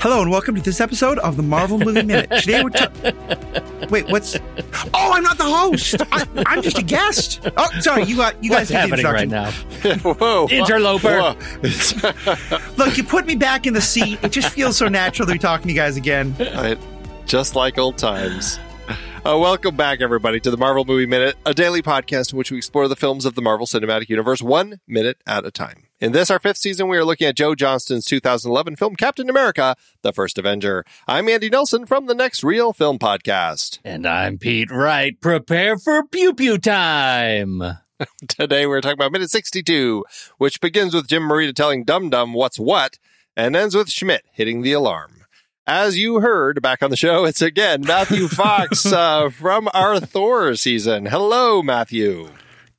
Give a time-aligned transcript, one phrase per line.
[0.00, 2.30] Hello and welcome to this episode of the Marvel Movie Minute.
[2.40, 2.90] Today we're ta-
[3.90, 4.34] Wait, what's
[4.94, 5.96] Oh, I'm not the host.
[6.10, 7.46] I, I'm just a guest.
[7.56, 9.50] Oh, sorry, you got you What's guys did the happening right now?
[10.14, 10.48] Whoa.
[10.48, 11.20] Interloper.
[11.20, 12.66] Whoa.
[12.76, 14.18] Look, you put me back in the seat.
[14.22, 16.34] It just feels so natural to be talking to you guys again.
[16.40, 16.78] I-
[17.26, 18.58] just like old times.
[19.24, 22.56] Uh, welcome back, everybody, to the Marvel Movie Minute, a daily podcast in which we
[22.56, 25.84] explore the films of the Marvel Cinematic Universe one minute at a time.
[26.00, 29.76] In this, our fifth season, we are looking at Joe Johnston's 2011 film Captain America,
[30.00, 30.82] The First Avenger.
[31.06, 33.80] I'm Andy Nelson from the Next Reel Film Podcast.
[33.84, 35.20] And I'm Pete Wright.
[35.20, 37.62] Prepare for pew pew time.
[38.28, 40.02] Today, we're talking about minute 62,
[40.38, 42.98] which begins with Jim Morita telling Dum Dum what's what
[43.36, 45.26] and ends with Schmidt hitting the alarm.
[45.66, 50.54] As you heard back on the show, it's again Matthew Fox uh, from our Thor
[50.54, 51.04] season.
[51.04, 52.30] Hello, Matthew.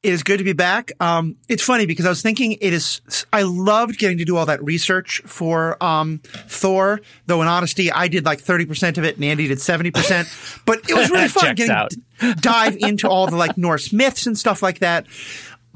[0.03, 0.91] It is good to be back.
[0.99, 3.01] Um, it's funny because I was thinking it is.
[3.31, 7.01] I loved getting to do all that research for um, Thor.
[7.27, 10.27] Though in honesty, I did like thirty percent of it, and Andy did seventy percent.
[10.65, 14.37] But it was really fun getting to dive into all the like Norse myths and
[14.37, 15.05] stuff like that.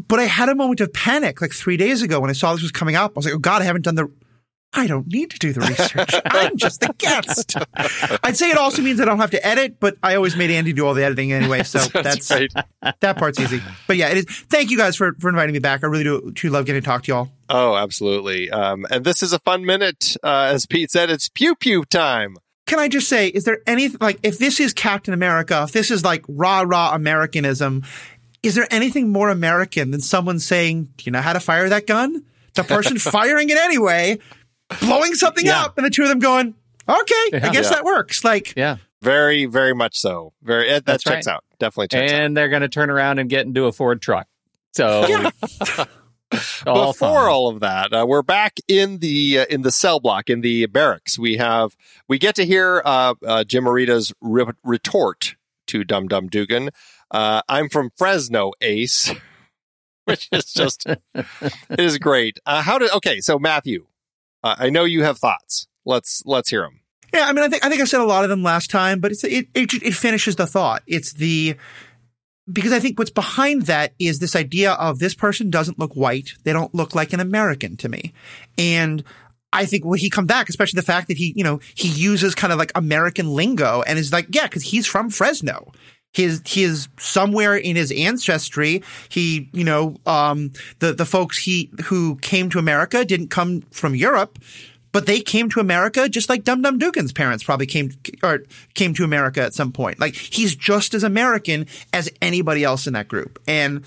[0.07, 2.61] But I had a moment of panic like three days ago when I saw this
[2.63, 3.11] was coming up.
[3.11, 4.11] I was like, "Oh God, I haven't done the."
[4.75, 6.13] I don't need to do the research.
[6.25, 7.55] I'm just the guest.
[8.23, 10.73] I'd say it also means I don't have to edit, but I always made Andy
[10.73, 12.51] do all the editing anyway, so that's, right.
[12.99, 13.61] that part's easy.
[13.87, 14.25] But yeah, it is.
[14.25, 15.83] Thank you guys for, for inviting me back.
[15.83, 17.29] I really do, do love getting to talk to y'all.
[17.49, 18.51] Oh, absolutely.
[18.51, 20.17] Um, and this is a fun minute.
[20.21, 22.35] Uh, as Pete said, it's pew pew time.
[22.65, 25.91] Can I just say, is there anything like if this is Captain America, if this
[25.91, 27.83] is like rah rah Americanism,
[28.41, 31.85] is there anything more American than someone saying, "Do you know how to fire that
[31.85, 34.17] gun?" The person firing it anyway,
[34.81, 35.63] blowing something Yeah.
[35.63, 36.53] up, and the two of them going,
[36.87, 37.69] "Okay, I guess Yeah.
[37.71, 38.77] that works." Like, Yeah.
[39.01, 40.33] Very, very much so.
[40.41, 40.67] Very.
[40.69, 41.33] That That's checks right.
[41.35, 41.43] out.
[41.59, 42.19] Definitely checks out.
[42.21, 44.27] And they're going to turn around and get into a Ford truck.
[44.73, 45.29] So yeah,
[46.65, 47.29] all Before fine.
[47.29, 50.65] all of that, uh, we're back in the uh, in the cell block in the
[50.65, 51.19] barracks.
[51.19, 51.75] We have
[52.07, 55.35] we get to hear uh, uh, Jim Morita's re- retort
[55.67, 56.71] to Dum Dum Dugan.
[57.11, 59.11] Uh, I'm from Fresno, Ace,
[60.05, 62.39] which is just it is great.
[62.45, 63.19] Uh, how did okay?
[63.21, 63.85] So Matthew,
[64.45, 65.67] uh, I know you have thoughts.
[65.85, 66.79] Let's let's hear them.
[67.13, 67.25] yeah.
[67.25, 69.11] I mean, I think I think I said a lot of them last time, but
[69.11, 70.83] it's it it, it finishes the thought.
[70.87, 71.55] It's the
[72.51, 76.33] because I think what's behind that is this idea of this person doesn't look white.
[76.43, 78.13] They don't look like an American to me.
[78.57, 79.03] And
[79.51, 82.35] I think when he come back, especially the fact that he, you know, he uses
[82.35, 85.71] kind of like American lingo and is like, yeah, cause he's from Fresno.
[86.15, 92.15] His, his somewhere in his ancestry, he, you know, um, the, the folks he, who
[92.21, 94.39] came to America didn't come from Europe,
[94.93, 97.91] but they came to America just like Dum Dum Dugan's parents probably came
[98.23, 98.43] or
[98.75, 99.99] came to America at some point.
[99.99, 103.37] Like he's just as American as anybody else in that group.
[103.45, 103.83] And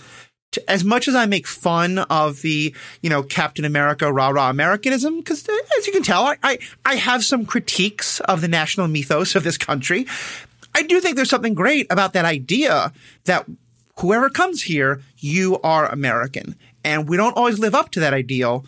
[0.52, 4.50] to, as much as I make fun of the, you know, Captain America rah rah
[4.50, 8.88] Americanism, because as you can tell, I, I I have some critiques of the national
[8.88, 10.06] mythos of this country.
[10.78, 12.92] I do think there's something great about that idea
[13.24, 13.46] that
[13.98, 16.54] whoever comes here, you are American.
[16.84, 18.64] And we don't always live up to that ideal,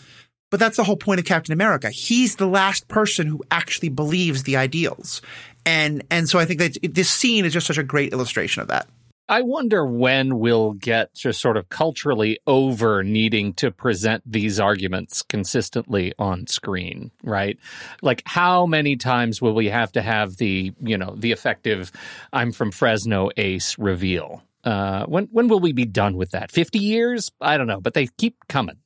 [0.51, 1.89] but that's the whole point of Captain America.
[1.89, 5.23] He's the last person who actually believes the ideals.
[5.65, 8.69] And and so I think that this scene is just such a great illustration of
[8.69, 8.89] that.
[9.31, 15.23] I wonder when we'll get just sort of culturally over needing to present these arguments
[15.23, 17.57] consistently on screen, right?
[18.03, 21.93] Like how many times will we have to have the, you know, the effective
[22.33, 24.43] I'm from Fresno ace reveal?
[24.65, 26.51] Uh when when will we be done with that?
[26.51, 27.31] 50 years?
[27.41, 28.79] I don't know, but they keep coming.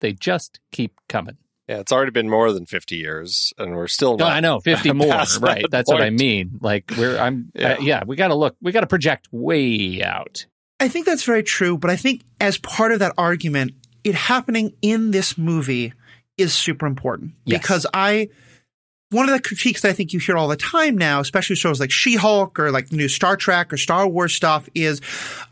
[0.00, 1.36] They just keep coming.
[1.68, 4.26] Yeah, it's already been more than 50 years, and we're still No.
[4.26, 5.64] I know, 50 more, past that right?
[5.70, 6.58] That's what I mean.
[6.60, 7.68] Like we're I'm Yeah.
[7.68, 8.56] yeah, uh, yeah we got to look.
[8.60, 10.46] We got to project way out.
[10.80, 14.72] I think that's very true, but I think as part of that argument, it happening
[14.82, 15.92] in this movie
[16.36, 17.60] is super important Yes.
[17.60, 18.30] because I,
[19.10, 21.78] one of the critiques that I think you hear all the time now, especially shows
[21.78, 25.00] like She-Hulk or like the new Star Trek or Star Wars stuff is,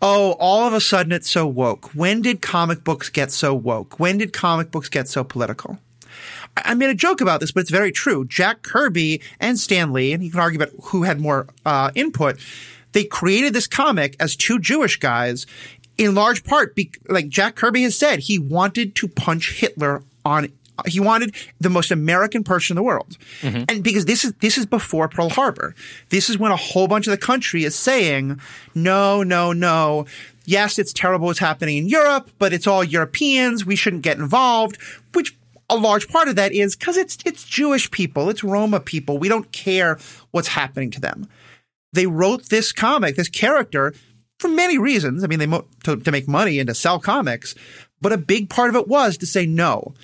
[0.02, 1.90] oh, all of a sudden it's so woke.
[1.94, 4.00] When did comic books get so woke?
[4.00, 5.78] When did comic books get so political?
[6.56, 8.24] I made a joke about this, but it's very true.
[8.26, 12.38] Jack Kirby and Stan Lee, and you can argue about who had more uh, input.
[12.92, 15.46] They created this comic as two Jewish guys,
[15.96, 20.48] in large part, be- like Jack Kirby has said, he wanted to punch Hitler on.
[20.86, 24.64] He wanted the most American person in the world, and because this is this is
[24.64, 25.74] before Pearl Harbor,
[26.08, 28.40] this is when a whole bunch of the country is saying,
[28.74, 30.06] no, no, no.
[30.46, 33.66] Yes, it's terrible what's happening in Europe, but it's all Europeans.
[33.66, 34.78] We shouldn't get involved.
[35.12, 35.36] Which
[35.70, 39.18] a large part of that is because it's it's Jewish people, it's Roma people.
[39.18, 39.98] We don't care
[40.32, 41.28] what's happening to them.
[41.92, 43.94] They wrote this comic, this character,
[44.38, 45.24] for many reasons.
[45.24, 47.54] I mean, they mo- to, to make money and to sell comics,
[48.00, 49.94] but a big part of it was to say no.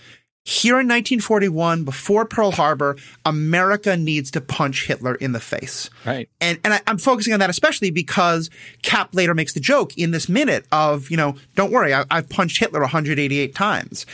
[0.47, 5.91] here in 1941, before Pearl Harbor, America needs to punch Hitler in the face.
[6.05, 6.29] Right.
[6.41, 8.49] And and I, I'm focusing on that especially because
[8.83, 12.29] Cap later makes the joke in this minute of, you know, don't worry, I, I've
[12.29, 14.07] punched Hitler 188 times.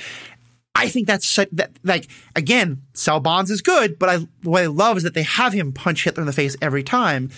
[0.82, 4.66] I think that's such, that like again, sell bonds is good, but I what I
[4.66, 7.30] love is that they have him punch Hitler in the face every time.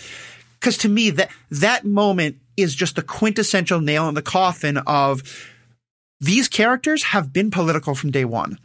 [0.59, 5.21] Because to me, that that moment is just the quintessential nail in the coffin of
[6.19, 8.57] these characters have been political from day one.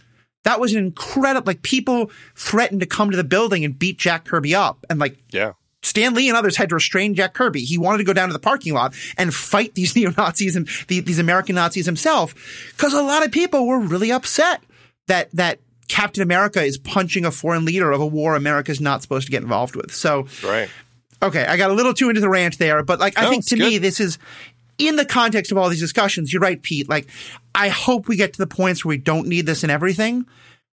[0.45, 4.25] That was an incredible, like people threatened to come to the building and beat Jack
[4.25, 4.87] Kirby up.
[4.89, 5.53] And like Yeah.
[5.83, 7.63] Stan Lee and others had to restrain Jack Kirby.
[7.63, 10.69] He wanted to go down to the parking lot and fight these neo Nazis and
[10.89, 12.35] the, these American Nazis himself,
[12.77, 14.63] because a lot of people were really upset
[15.11, 15.59] that that
[15.89, 19.43] Captain America is punching a foreign leader of a war America's not supposed to get
[19.43, 19.93] involved with.
[19.93, 20.69] So, Right.
[21.23, 23.41] okay, I got a little too into the rant there, but like I No, think
[23.41, 24.19] it's to me this is
[24.79, 26.33] in the context of all these discussions.
[26.33, 26.89] You're right, Pete.
[26.89, 27.09] Like
[27.55, 30.27] I hope we get to the points where we don't need this in everything.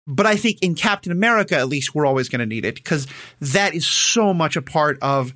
[0.06, 3.08] But I think in Captain America, at least, we're always going to need it because
[3.40, 5.34] that is so much a part of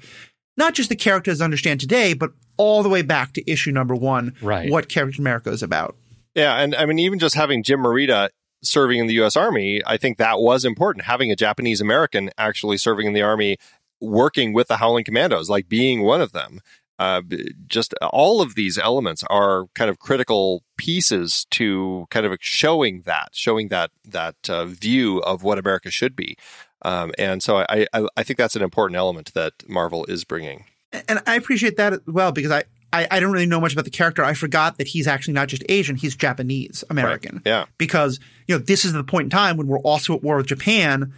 [0.57, 4.33] not just the characters understand today, but all the way back to issue number one,
[4.41, 4.69] Right.
[4.69, 5.95] what Captain America is about.
[6.35, 8.27] Yeah, and I mean, even just having Jim Morita
[8.63, 9.35] serving in the U.S.
[9.35, 11.05] Army, I think that was important.
[11.05, 13.57] Having a Japanese American actually serving in the Army,
[14.01, 16.61] working with the Howling Commandos, like being one of them.
[16.99, 17.21] Uh,
[17.67, 23.29] just all of these elements are kind of critical pieces to kind of showing that,
[23.33, 26.35] showing that that uh, view of what America should be.
[26.81, 30.65] Um, and so I, I I think that's an important element that Marvel is bringing.
[31.07, 32.63] And I appreciate that as well because I,
[32.97, 34.23] I, I don't really know much about the character.
[34.23, 37.41] I forgot that he's actually not just Asian, he's Japanese American.
[37.45, 37.65] Yeah.
[37.77, 40.47] Because, you know, this is the point in time when we're also at war with
[40.47, 41.13] Japan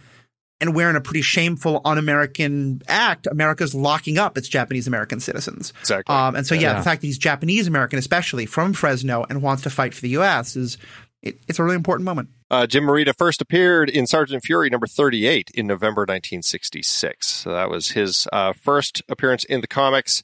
[0.60, 3.26] and we're in a pretty shameful un-American act.
[3.26, 5.72] America's locking up its Japanese American citizens.
[5.80, 6.14] Exactly.
[6.14, 6.78] Um, and so, yeah, Yeah.
[6.78, 10.10] the fact that he's Japanese American, especially from Fresno and wants to fight for the
[10.10, 10.56] U.S.
[10.56, 10.76] is,
[11.22, 12.28] it, it's a really important moment.
[12.50, 17.26] Uh, Jim Morita first appeared in Sergeant Fury number 38 in November 1966.
[17.26, 20.22] So that was his uh, first appearance in the comics.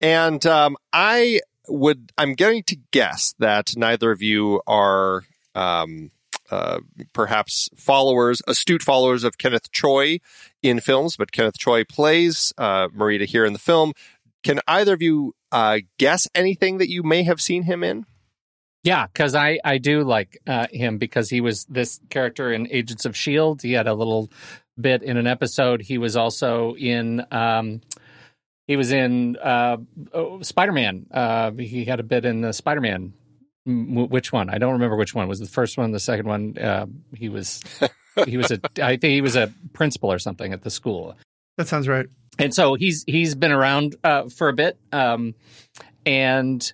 [0.00, 5.22] And um, I would, I'm going to guess that neither of you are
[5.54, 6.10] um,
[6.50, 6.80] uh,
[7.12, 10.20] perhaps followers, astute followers of Kenneth Choi
[10.62, 13.92] in films, but Kenneth Choi plays uh, Morita here in the film.
[14.42, 18.04] Can either of you uh, guess anything that you may have seen him in?
[18.82, 23.06] Yeah, because I, I do like uh, him because he was this character in Agents
[23.06, 23.62] of Shield.
[23.62, 24.30] He had a little
[24.78, 25.80] bit in an episode.
[25.80, 27.80] He was also in um,
[28.66, 29.76] he was in uh,
[30.12, 31.06] oh, Spider Man.
[31.10, 33.12] Uh, he had a bit in the Spider Man.
[33.66, 34.50] Which one?
[34.50, 35.90] I don't remember which one was the first one.
[35.92, 37.62] The second one, uh, he was
[38.26, 41.16] he was a I think he was a principal or something at the school
[41.56, 42.06] That sounds right.
[42.38, 45.34] and so he's he's been around uh, for a bit, um,
[46.04, 46.72] and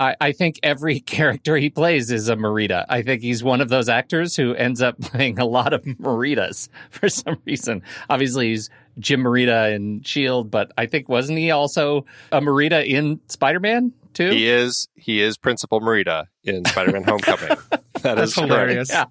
[0.00, 2.84] I, I think every character he plays is a Morita.
[2.88, 6.68] I think he's one of those actors who ends up playing a lot of Moritas
[6.90, 7.82] for some reason.
[8.10, 13.20] Obviously, he's Jim Morita in Shield, but I think wasn't he also a Morita in
[13.28, 14.30] Spider Man too?
[14.30, 17.56] He is he is Principal Morita in Spider-Man: Homecoming.
[18.02, 18.90] That's hilarious.
[18.90, 19.06] Yeah.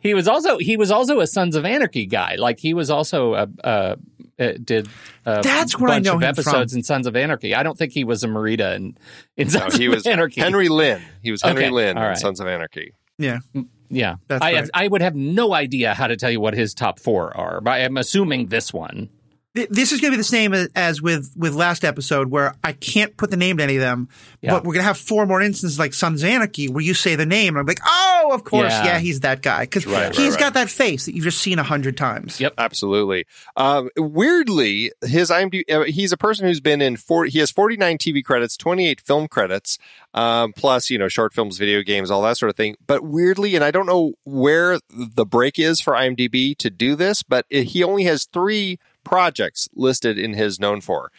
[0.00, 2.36] He was also he was also a Sons of Anarchy guy.
[2.36, 3.96] Like he was also a, uh,
[4.38, 4.88] Uh, did
[5.26, 6.78] a That's where I know of episodes from.
[6.78, 7.54] in Sons of Anarchy.
[7.54, 8.96] I don't think he was a Morita in,
[9.36, 10.40] in No, Sons he of was Anarchy.
[10.40, 11.00] Henry Lin.
[11.22, 12.16] He was Henry Okay, Lin all in.
[12.16, 12.92] Sons of Anarchy.
[13.18, 13.38] Yeah.
[13.54, 14.70] Mm, yeah, That's I right.
[14.74, 17.80] I would have no idea how to tell you what his top four are, but
[17.80, 19.08] I'm assuming this one.
[19.54, 22.54] Th- This is going to be the same as- as with with last episode, where
[22.64, 24.08] I can't put the name to any of them,
[24.42, 24.50] Yeah.
[24.52, 27.14] but we're going to have four more instances like Sons of Anarchy, where you say
[27.14, 28.84] the name, and I'm like, oh, of course, Yeah.
[28.84, 30.40] yeah, he's that guy, because Right, right, he's right.
[30.40, 32.40] got that face that you've just seen a hundred times.
[32.40, 32.54] Yep.
[32.58, 33.26] Absolutely.
[33.56, 35.62] Um, weirdly, his IMDb.
[35.70, 37.24] Uh, he's a person who's been in four.
[37.26, 39.78] He has 49 TV credits, 28 film credits,
[40.14, 42.76] um, plus you know short films, video games, all that sort of thing.
[42.86, 47.22] But weirdly, and I don't know where the break is for IMDb to do this,
[47.22, 51.10] but it, he only has three projects listed in his known for.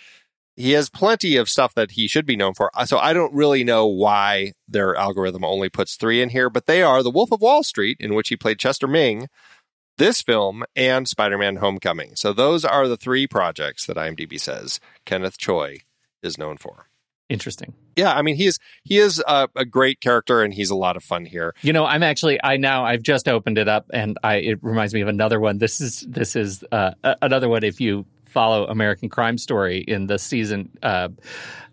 [0.58, 2.72] He has plenty of stuff that he should be known for.
[2.74, 6.66] Uh, so I don't really know why their algorithm only puts three in here, but
[6.66, 9.28] they are The Wolf of Wall Street, in which he played Chester Ming,
[9.98, 12.16] this film, and Spider Man Homecoming.
[12.16, 15.80] So those are the three projects that IMDb says Kenneth Choi
[16.24, 16.88] is known for.
[17.28, 17.74] Interesting.
[17.96, 20.98] Yeah, I mean, he is, he is a, a great character and he's a lot
[20.98, 21.56] of fun here.
[21.62, 24.94] You know, I'm actually I now I've just opened it up and I it reminds
[24.94, 25.60] me of another one.
[25.60, 27.64] This is this is uh, another one.
[27.64, 31.08] If you follow American Crime Story in the season, uh,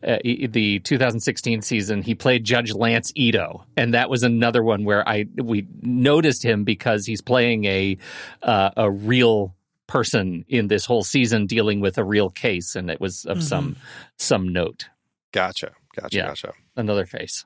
[0.07, 5.07] uh, the 2016 season, he played Judge Lance Ito, and that was another one where
[5.09, 7.99] I we noticed him because he's playing a
[8.43, 9.57] uh, a real
[9.89, 13.77] person in this whole season dealing with a real case, and it was of some
[14.17, 14.89] some note.
[15.33, 15.73] Gotcha.
[15.97, 16.17] Gotcha.
[16.17, 16.27] Yeah.
[16.27, 16.53] Gotcha.
[16.77, 17.45] Another face.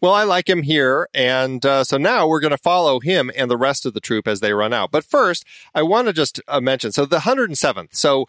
[0.00, 1.08] Well, I like him here.
[1.14, 4.28] And uh, so now we're going to follow him and the rest of the troop
[4.28, 4.90] as they run out.
[4.90, 7.94] But first, I want to just uh, mention so the 107th.
[7.94, 8.26] So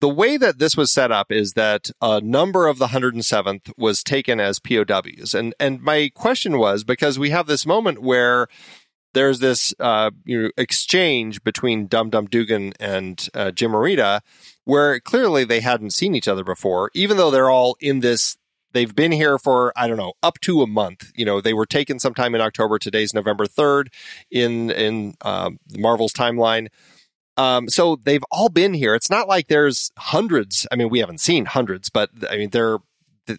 [0.00, 4.02] the way that this was set up is that a number of the 107th was
[4.02, 5.34] taken as POWs.
[5.34, 8.48] And, and my question was because we have this moment where
[9.14, 14.20] there's this uh, you know, exchange between Dum Dum Dugan and uh, Jim Morita,
[14.64, 18.36] where clearly they hadn't seen each other before, even though they're all in this
[18.72, 21.12] They've been here for, I don't know, up to a month.
[21.14, 22.78] You know, they were taken sometime in October.
[22.78, 23.88] Today's November 3rd
[24.30, 26.68] in, in uh, Marvel's timeline.
[27.36, 28.94] Um, so they've all been here.
[28.94, 30.66] It's not like there's hundreds.
[30.70, 32.78] I mean, we haven't seen hundreds, but I mean, there,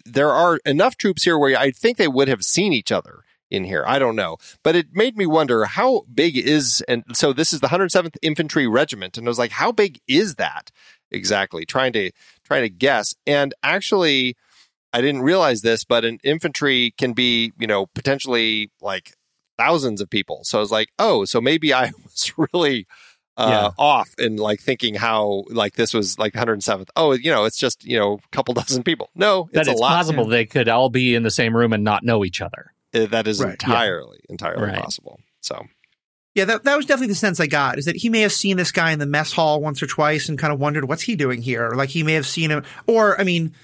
[0.04, 3.64] there are enough troops here where I think they would have seen each other in
[3.64, 3.84] here.
[3.86, 7.60] I don't know, but it made me wonder how big is, and so this is
[7.60, 9.16] the 107th Infantry Regiment.
[9.16, 10.70] And I was like, how big is that
[11.10, 11.64] exactly?
[11.64, 12.10] Trying to,
[12.44, 13.14] trying to guess.
[13.26, 14.36] And actually,
[14.94, 19.12] I didn't realize this, but an infantry can be, you know, potentially like
[19.58, 20.44] thousands of people.
[20.44, 22.86] So I was like, oh, so maybe I was really
[23.36, 23.70] uh, yeah.
[23.76, 26.90] off in like thinking how like this was like 107th.
[26.94, 29.10] Oh, you know, it's just you know a couple dozen people.
[29.16, 32.04] No, it's that it's possible they could all be in the same room and not
[32.04, 32.72] know each other.
[32.94, 33.50] Uh, that is right.
[33.50, 34.32] entirely yeah.
[34.32, 34.82] entirely right.
[34.82, 35.18] possible.
[35.40, 35.66] So.
[36.36, 38.56] Yeah, that, that was definitely the sense I got is that he may have seen
[38.56, 41.14] this guy in the mess hall once or twice and kind of wondered what's he
[41.14, 41.70] doing here.
[41.70, 43.54] Like he may have seen him, or I mean,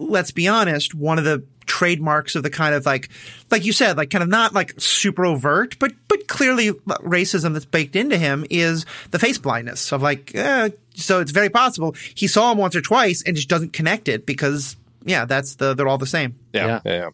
[0.00, 3.08] let's be honest, one of the trademarks of the kind of like,
[3.50, 7.64] like you said, like kind of not like super overt, but but clearly racism that's
[7.64, 10.34] baked into him is the face blindness of like.
[10.34, 14.08] Eh, so it's very possible he saw him once or twice and just doesn't connect
[14.08, 16.34] it because yeah, that's the they're all the same.
[16.52, 16.80] Yeah, yeah.
[16.84, 17.08] yeah, yeah.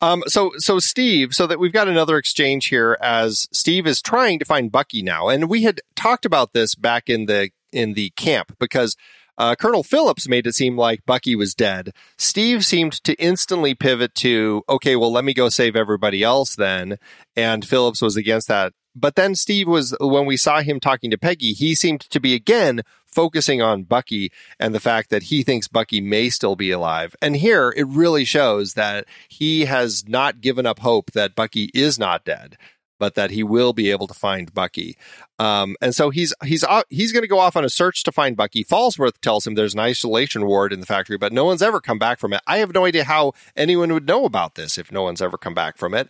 [0.00, 4.38] Um, so, so Steve, so that we've got another exchange here as Steve is trying
[4.38, 8.10] to find Bucky now, and we had talked about this back in the in the
[8.10, 8.96] camp because
[9.38, 11.92] uh, Colonel Phillips made it seem like Bucky was dead.
[12.18, 16.98] Steve seemed to instantly pivot to, okay, well, let me go save everybody else then.
[17.36, 18.72] And Phillips was against that.
[18.94, 22.34] But then Steve was, when we saw him talking to Peggy, he seemed to be
[22.34, 27.14] again focusing on Bucky and the fact that he thinks Bucky may still be alive.
[27.22, 31.98] And here it really shows that he has not given up hope that Bucky is
[31.98, 32.56] not dead
[33.00, 34.96] but that he will be able to find Bucky.
[35.40, 38.12] Um, and so he's he's uh, he's going to go off on a search to
[38.12, 38.62] find Bucky.
[38.62, 41.98] Falsworth tells him there's an isolation ward in the factory, but no one's ever come
[41.98, 42.42] back from it.
[42.46, 45.54] I have no idea how anyone would know about this if no one's ever come
[45.54, 46.08] back from it.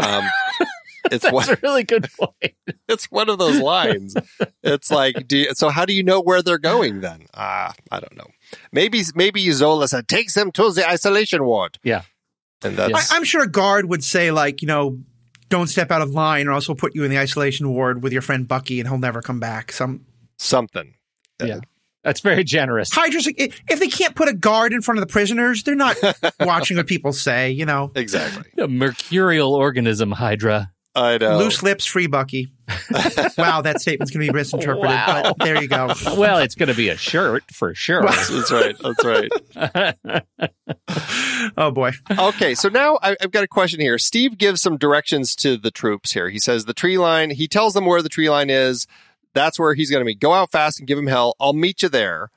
[0.00, 0.24] Um,
[1.12, 2.54] it's That's one, a really good point.
[2.88, 4.16] It's one of those lines.
[4.64, 7.26] it's like, you, so how do you know where they're going then?
[7.34, 8.26] Ah, uh, I don't know.
[8.72, 11.78] Maybe maybe Zola said takes them to the isolation ward.
[11.84, 12.02] Yeah.
[12.64, 14.98] And that's, I, I'm sure a guard would say like, you know,
[15.50, 18.12] don't step out of line or else we'll put you in the isolation ward with
[18.12, 19.72] your friend Bucky and he'll never come back.
[19.72, 20.06] Some
[20.38, 20.94] something.
[21.42, 21.60] Yeah.
[22.02, 22.90] That's very generous.
[22.90, 25.96] Hydra's, if they can't put a guard in front of the prisoners, they're not
[26.40, 27.92] watching what people say, you know.
[27.94, 28.44] Exactly.
[28.62, 30.72] A mercurial organism, Hydra.
[30.94, 31.38] I know.
[31.38, 32.48] Loose lips, free Bucky.
[33.38, 34.84] wow, that statement's going to be misinterpreted.
[34.84, 35.34] Wow.
[35.36, 35.92] But there you go.
[36.16, 38.02] well, it's going to be a shirt for sure.
[38.02, 38.76] That's right.
[38.80, 40.24] That's right.
[41.56, 41.92] oh boy.
[42.10, 43.98] Okay, so now I've got a question here.
[43.98, 46.28] Steve gives some directions to the troops here.
[46.28, 47.30] He says the tree line.
[47.30, 48.86] He tells them where the tree line is.
[49.32, 50.16] That's where he's going to be.
[50.16, 51.36] Go out fast and give him hell.
[51.38, 52.30] I'll meet you there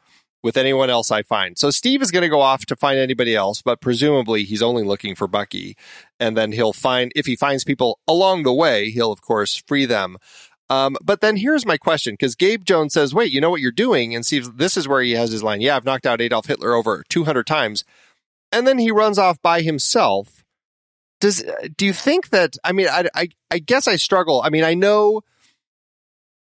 [0.43, 1.57] with anyone else I find.
[1.57, 4.83] So Steve is going to go off to find anybody else, but presumably he's only
[4.83, 5.75] looking for Bucky.
[6.19, 9.85] And then he'll find, if he finds people along the way, he'll of course free
[9.85, 10.17] them.
[10.69, 13.71] Um, but then here's my question because Gabe Jones says, wait, you know what you're
[13.71, 14.13] doing?
[14.15, 15.61] And Steve, this is where he has his line.
[15.61, 17.83] Yeah, I've knocked out Adolf Hitler over 200 times.
[18.51, 20.43] And then he runs off by himself.
[21.19, 21.43] Does,
[21.77, 24.41] do you think that, I mean, I, I, I guess I struggle.
[24.41, 25.21] I mean, I know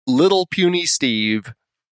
[0.07, 1.53] little puny Steve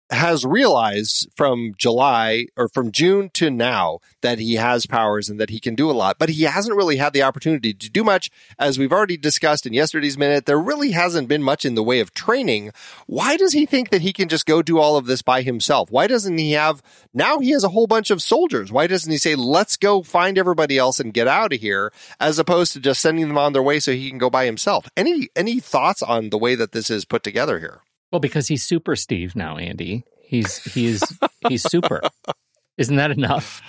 [0.09, 5.49] has realized from July or from June to now that he has powers and that
[5.49, 8.29] he can do a lot, but he hasn't really had the opportunity to do much.
[8.57, 11.99] As we've already discussed in yesterday's minute, there really hasn't been much in the way
[11.99, 12.71] of training.
[13.05, 15.91] Why does he think that he can just go do all of this by himself?
[15.91, 16.81] Why doesn't he have,
[17.13, 18.71] now he has a whole bunch of soldiers.
[18.71, 22.39] Why doesn't he say, let's go find everybody else and get out of here as
[22.39, 24.87] opposed to just sending them on their way so he can go by himself?
[24.95, 27.81] Any, any thoughts on the way that this is put together here?
[28.11, 30.03] Well, because he's super Steve now, Andy.
[30.21, 31.03] He's he's
[31.47, 32.01] he's super.
[32.77, 33.61] Isn't that enough?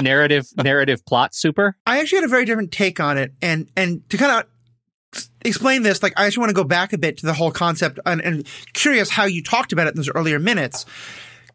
[0.00, 1.76] narrative narrative plot super?
[1.86, 5.82] I actually had a very different take on it and and to kind of explain
[5.82, 8.20] this, like I actually want to go back a bit to the whole concept and,
[8.20, 10.86] and curious how you talked about it in those earlier minutes.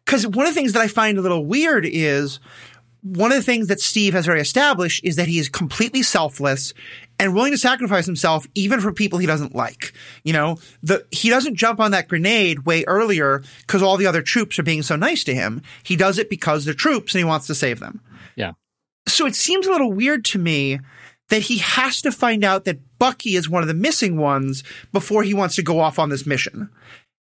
[0.06, 2.38] Cause one of the things that I find a little weird is
[3.04, 6.72] one of the things that Steve has very established is that he is completely selfless
[7.18, 9.92] and willing to sacrifice himself even for people he doesn't like.
[10.24, 14.22] You know, the, he doesn't jump on that grenade way earlier because all the other
[14.22, 15.60] troops are being so nice to him.
[15.82, 18.00] He does it because they're troops and he wants to save them.
[18.36, 18.52] Yeah.
[19.06, 20.80] So it seems a little weird to me
[21.28, 25.22] that he has to find out that Bucky is one of the missing ones before
[25.22, 26.70] he wants to go off on this mission.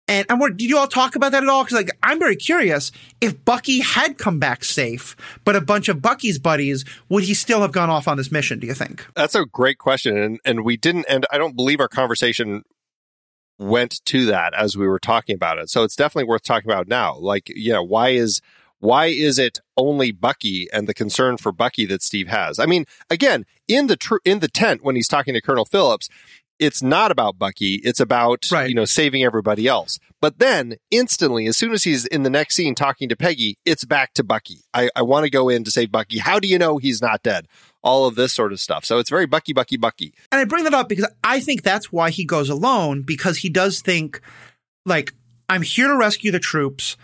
[0.08, 1.64] And I'm did you all talk about that at all?
[1.64, 2.92] Because like I'm very curious
[3.22, 7.62] if Bucky had come back safe, but a bunch of Bucky's buddies, would he still
[7.62, 8.60] have gone off on this mission?
[8.60, 9.06] Do you think?
[9.16, 12.64] That's a great question, and and we didn't, and I don't believe our conversation
[13.60, 15.70] went to that as we were talking about it.
[15.70, 17.16] So it's definitely worth talking about now.
[17.16, 18.42] Like, you know, why is
[18.80, 22.60] why is it only Bucky and the concern for Bucky that Steve has?
[22.60, 26.10] I mean, again, in the tr- in the tent when he's talking to Colonel Phillips,
[26.60, 27.82] it's not about Bucky.
[27.84, 28.70] It's about, right.
[28.70, 30.00] you know, saving everybody else.
[30.22, 33.86] But then instantly, as soon as he's in the next scene talking to Peggy, it's
[33.86, 34.62] back to Bucky.
[34.74, 36.20] I, I want to go in to save Bucky.
[36.20, 37.48] How do you know he's not dead?
[37.82, 38.86] All of this sort of stuff.
[38.86, 40.14] So it's very Bucky, Bucky, Bucky.
[40.32, 43.50] And I bring that up because I think that's why he goes alone because he
[43.50, 44.22] does think
[44.86, 45.14] like,
[45.50, 46.96] I'm here to rescue the troops.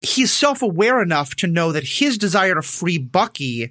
[0.00, 3.70] He's self aware enough to know that his desire to free Bucky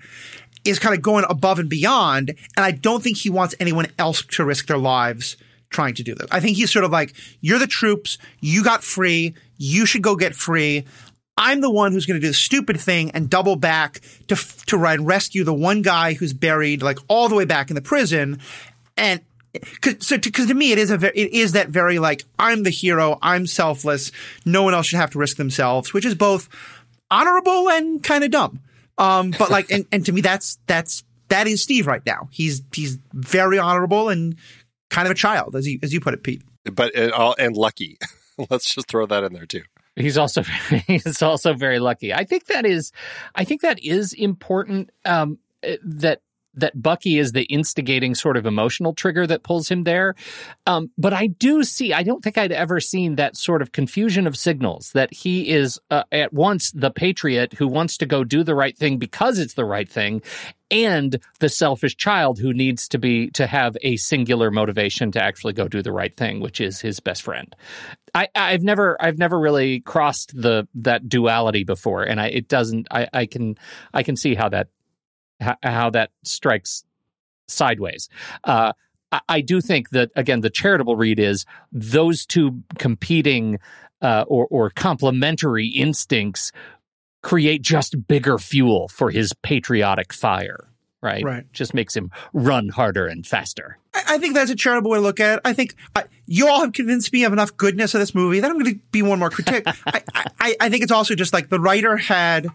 [0.68, 2.30] is kind of going above and beyond.
[2.30, 5.38] And I don't think he wants anyone else to risk their lives
[5.70, 6.28] trying to do this.
[6.32, 8.18] I think he's sort of like, you're the troops.
[8.40, 9.36] You got free.
[9.58, 10.86] You should go get free.
[11.38, 14.78] I'm the one who's going to do the stupid thing and double back to to
[14.78, 18.40] run rescue the one guy who's buried like all the way back in the prison.
[18.96, 19.22] And
[19.82, 22.24] cause, so because to, to, me it is a very, it is that very like
[22.40, 23.20] I'm the hero.
[23.22, 24.12] I'm selfless.
[24.46, 26.50] No one else should have to risk themselves, which is both
[27.12, 28.60] honorable and kind of dumb.
[28.98, 32.30] Um, but like, and, and to me, that's, that's, that is Steve right now.
[32.32, 34.36] He's, he's very honorable and
[34.90, 36.42] kind of a child, as you, as you put it, Pete.
[36.64, 37.98] But, uh, and lucky.
[38.50, 39.64] Let's just throw that in there too.
[39.96, 40.44] He's also
[40.88, 42.14] he's also very lucky.
[42.14, 42.92] I think that is,
[43.34, 44.92] I think that is important.
[45.06, 46.22] Um, eh, that
[46.58, 50.16] that Bucky is the instigating sort of emotional trigger that pulls him there.
[50.66, 54.28] Um, but I do see, I don't think I'd ever seen that sort of confusion
[54.28, 58.44] of signals that he is uh, at once the patriot who wants to go do
[58.44, 60.22] the right thing because it's the right thing
[60.70, 65.54] and the selfish child who needs to be to have a singular motivation to actually
[65.54, 67.56] go do the right thing which is his best friend
[68.14, 72.88] I, have never I've never really crossed the that duality before, and I it doesn't
[72.90, 73.58] I, I can
[73.94, 74.70] I can see how that
[75.40, 76.84] how that strikes
[77.48, 78.10] sideways.
[78.44, 78.74] Uh,
[79.12, 83.60] I, I, do think that again, the charitable read is those two competing
[84.02, 86.52] uh, or or complementary instincts
[87.22, 90.70] create just bigger fuel for his patriotic fire.
[91.02, 91.54] Right, right.
[91.54, 93.78] Just makes him run harder and faster.
[93.94, 95.42] I think that's a charitable way to look at it.
[95.46, 98.50] I think uh, you all have convinced me of enough goodness of this movie that
[98.50, 99.64] I'm going to be one more critic.
[99.86, 100.02] I,
[100.40, 102.48] I, I think it's also just like the writer had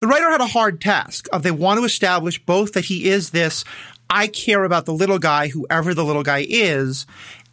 [0.00, 3.30] the writer had a hard task of they want to establish both that he is
[3.30, 3.64] this,
[4.10, 7.06] I care about the little guy, whoever the little guy is,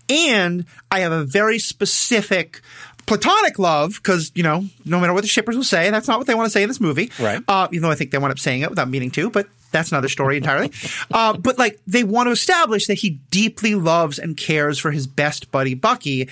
[0.10, 2.62] and I have a very specific
[3.06, 6.28] platonic love, because, you know, no matter what the shippers will say, that's not what
[6.28, 7.12] they want to say in this movie.
[7.20, 7.42] Right.
[7.48, 9.92] Uh, even though I think they wind up saying it without meaning to, but that's
[9.92, 10.72] another story entirely.
[11.12, 15.08] uh, but like, they want to establish that he deeply loves and cares for his
[15.08, 16.24] best buddy, Bucky.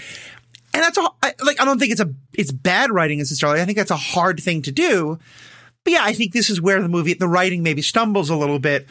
[0.73, 3.61] And that's a, I, like, I don't think it's a, it's bad writing necessarily.
[3.61, 5.17] I think that's a hard thing to do.
[5.83, 8.59] But yeah, I think this is where the movie, the writing maybe stumbles a little
[8.59, 8.87] bit,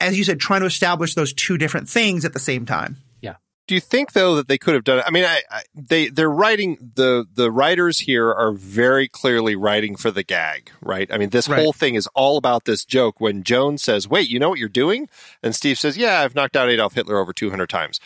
[0.00, 2.96] as you said, trying to establish those two different things at the same time.
[3.20, 3.36] Yeah.
[3.68, 5.04] Do you think though that they could have done it?
[5.06, 9.96] I mean, I, I, they they're writing the the writers here are very clearly writing
[9.96, 11.12] for the gag, right?
[11.12, 11.60] I mean, this right.
[11.60, 13.20] whole thing is all about this joke.
[13.20, 15.08] When Jones says, "Wait, you know what you're doing?"
[15.42, 18.00] and Steve says, "Yeah, I've knocked out Adolf Hitler over 200 times."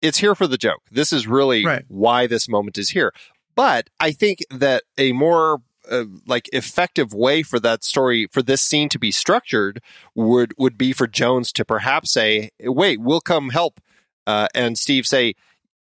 [0.00, 0.82] It's here for the joke.
[0.90, 1.84] This is really right.
[1.88, 3.12] why this moment is here.
[3.54, 8.62] But I think that a more uh, like effective way for that story for this
[8.62, 9.80] scene to be structured
[10.14, 13.80] would would be for Jones to perhaps say, "Wait, we'll come help,"
[14.26, 15.34] uh, and Steve say,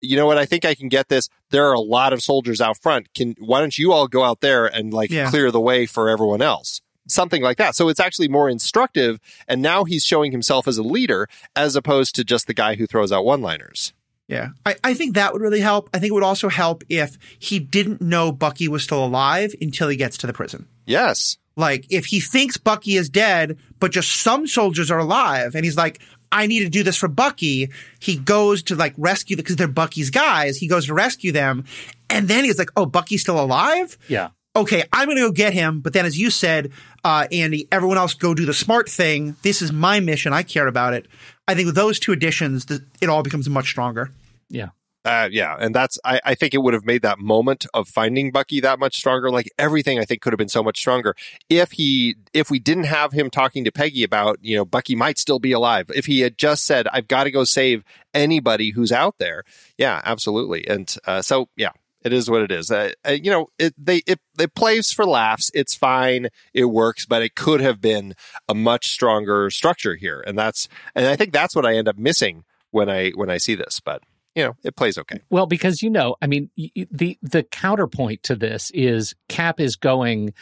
[0.02, 0.38] "You know what?
[0.38, 1.30] I think I can get this.
[1.50, 3.14] There are a lot of soldiers out front.
[3.14, 5.30] Can why don't you all go out there and like yeah.
[5.30, 7.76] clear the way for everyone else?" Something like that.
[7.76, 12.16] So it's actually more instructive, and now he's showing himself as a leader as opposed
[12.16, 13.92] to just the guy who throws out one-liners.
[14.32, 14.50] Yeah.
[14.65, 15.89] I, I think that would really help.
[15.94, 19.89] I think it would also help if he didn't know Bucky was still alive until
[19.89, 20.67] he gets to the prison.
[20.86, 21.38] Yes.
[21.58, 25.76] Like, if he thinks Bucky is dead, but just some soldiers are alive, and he's
[25.76, 26.00] like,
[26.32, 27.72] I need to do this for Bucky.
[28.00, 30.56] He goes to like rescue because they're Bucky's guys.
[30.58, 31.65] He goes to rescue them.
[32.10, 33.98] And then he's like, oh, Bucky's still alive?
[34.08, 34.30] Yeah.
[34.56, 35.82] Okay, I'm going to go get him.
[35.82, 36.72] But then, as you said,
[37.04, 39.36] uh, Andy, everyone else go do the smart thing.
[39.41, 40.32] This is my mission.
[40.32, 41.08] I care about it.
[41.50, 42.65] I think with those two additions,
[43.02, 44.12] it all becomes much stronger.
[44.52, 44.70] Yeah.
[45.04, 48.30] Uh, yeah, and that's I, I think it would have made that moment of finding
[48.30, 49.32] Bucky that much stronger.
[49.32, 51.16] Like everything, I think could have been so much stronger
[51.50, 55.18] if he if we didn't have him talking to Peggy about you know Bucky might
[55.18, 55.90] still be alive.
[55.96, 57.84] If he had just said I've got to go save
[58.14, 59.44] anybody who's out there.
[59.76, 60.68] Yeah, absolutely.
[60.68, 61.72] And uh, so yeah,
[62.04, 62.70] it is what it is.
[62.70, 65.50] Uh, uh, you know, it they it, it plays for laughs.
[65.56, 66.28] It's fine.
[66.54, 68.14] It works, but it could have been
[68.48, 71.98] a much stronger structure here, and that's and I think that's what I end up
[71.98, 73.80] missing when I when I see this.
[73.80, 74.04] But
[74.36, 75.20] you know, it plays okay.
[75.30, 80.34] Well, because you know, I mean, the the counterpoint to this is Cap is going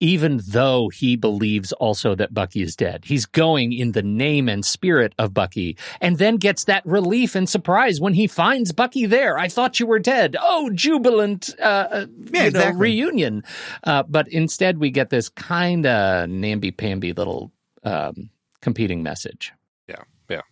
[0.00, 3.04] even though he believes also that Bucky is dead.
[3.06, 7.48] He's going in the name and spirit of Bucky and then gets that relief and
[7.48, 9.38] surprise when he finds Bucky there.
[9.38, 10.36] I thought you were dead.
[10.38, 13.42] Oh, jubilant uh, uh yeah, you know, reunion.
[13.84, 18.30] Uh, but instead, we get this kind of namby-pamby little um,
[18.60, 19.52] competing message.
[19.88, 20.42] Yeah, yeah.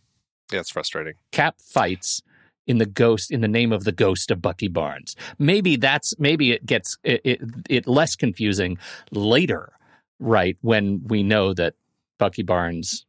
[0.52, 1.14] Yeah, it's frustrating.
[1.32, 2.22] Cap fights
[2.66, 5.16] in the ghost in the name of the ghost of Bucky Barnes.
[5.38, 8.78] Maybe that's maybe it gets it, it, it less confusing
[9.10, 9.72] later,
[10.18, 10.56] right?
[10.60, 11.74] When we know that
[12.18, 13.04] Bucky Barnes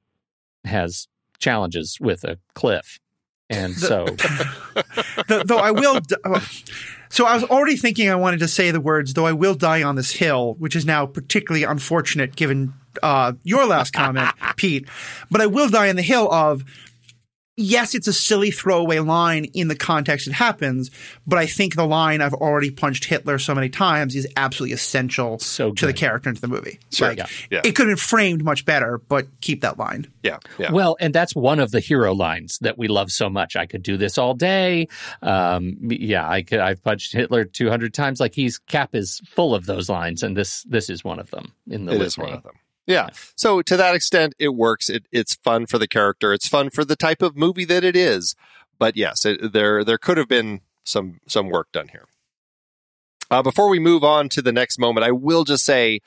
[0.66, 3.00] has challenges with a cliff,
[3.50, 4.06] and so
[5.28, 6.00] the, though I will.
[6.24, 6.40] Uh,
[7.10, 9.84] so I was already thinking I wanted to say the words, though I will die
[9.84, 14.88] on this hill, which is now particularly unfortunate given uh, your last comment, Pete.
[15.32, 16.66] But I will die on the hill of
[17.58, 20.92] yes, it's a silly throwaway line in the context it happens,
[21.26, 25.40] but I think the line I've already punched Hitler so many times is absolutely essential
[25.40, 26.80] so to the character and to the movie.
[26.92, 27.10] Sure.
[27.10, 27.28] Like, yeah.
[27.50, 27.62] yeah.
[27.64, 30.12] It could have been framed much better, but keep that line.
[30.24, 30.40] Yeah.
[30.58, 30.72] yeah.
[30.72, 33.56] Well, and that's one of the hero lines that we love so much.
[33.56, 34.88] I could do this all day.
[35.22, 38.20] Um, yeah, I could, I've punched Hitler 200 times.
[38.20, 41.54] Like he's Cap is full of those lines, and this this is one of them
[41.70, 42.28] in the it litany.
[42.28, 42.56] one of them.
[42.88, 43.10] Yeah.
[43.36, 44.90] So to that extent, it works.
[44.90, 46.34] It, it's fun for the character.
[46.34, 48.36] It's fun for the type of movie that it is.
[48.78, 52.06] But yes, it, there there could have been some some work done here.
[53.32, 56.02] Uh, before we move on to the next moment, I will just say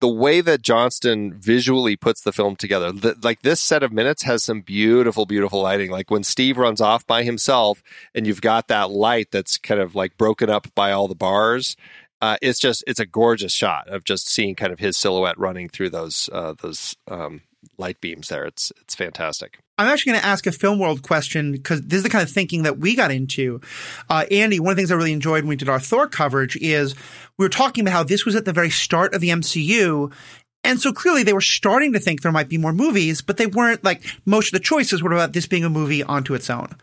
[0.00, 4.22] the way that Johnston visually puts the film together, the, like this set of minutes
[4.22, 5.90] has some beautiful, beautiful lighting.
[5.90, 7.82] Like when Steve runs off by himself
[8.14, 11.76] and you've got that light that's kind of like broken up by all the bars
[12.20, 15.68] uh, it's just it's a gorgeous shot of just seeing kind of his silhouette running
[15.68, 17.42] through those uh, those um,
[17.78, 18.44] light beams there.
[18.44, 19.58] It's it's fantastic.
[19.78, 22.30] I'm actually going to ask a film world question because this is the kind of
[22.30, 23.62] thinking that we got into.
[24.10, 26.56] Uh, Andy, one of the things I really enjoyed when we did our Thor coverage
[26.56, 26.94] is
[27.38, 30.12] we were talking about how this was at the very start of the MCU.
[30.62, 33.46] And so clearly they were starting to think there might be more movies, but they
[33.46, 36.76] weren't like most of the choices were about this being a movie onto its own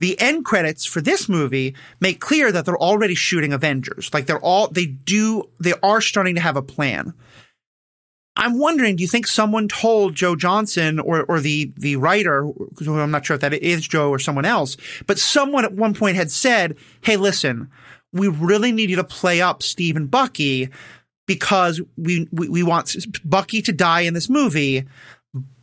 [0.00, 4.10] the end credits for this movie make clear that they're already shooting Avengers.
[4.12, 7.14] Like they're all, they do, they are starting to have a plan.
[8.36, 12.48] I'm wondering, do you think someone told Joe Johnston or, or the, the writer,
[12.80, 16.16] I'm not sure if that is Joe or someone else, but someone at one point
[16.16, 17.68] had said, Hey, listen,
[18.12, 20.68] we really need you to play up Steve and Bucky
[21.26, 24.86] because we, we, we want Bucky to die in this movie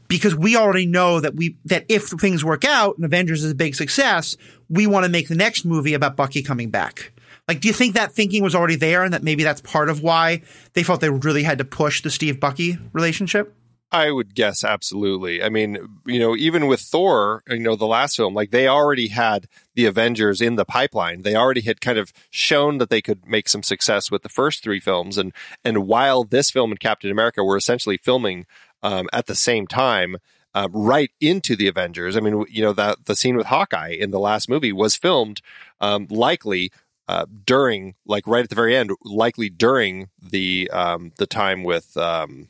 [0.07, 3.55] because we already know that we that if things work out and Avengers is a
[3.55, 4.37] big success,
[4.69, 7.11] we want to make the next movie about Bucky coming back.
[7.47, 10.01] Like, do you think that thinking was already there, and that maybe that's part of
[10.01, 10.41] why
[10.73, 13.53] they felt they really had to push the Steve Bucky relationship?
[13.91, 15.41] I would guess absolutely.
[15.43, 19.07] I mean, you know, even with Thor, you know, the last film, like they already
[19.07, 21.21] had the Avengers in the pipeline.
[21.21, 24.63] They already had kind of shown that they could make some success with the first
[24.63, 25.31] three films, and
[25.63, 28.47] and while this film and Captain America were essentially filming
[28.85, 30.17] um, at the same time.
[30.53, 32.15] Uh, right into the Avengers.
[32.15, 35.41] I mean, you know that the scene with Hawkeye in the last movie was filmed
[35.81, 36.71] um, likely
[37.09, 41.97] uh, during, like right at the very end, likely during the um, the time with
[41.97, 42.47] um,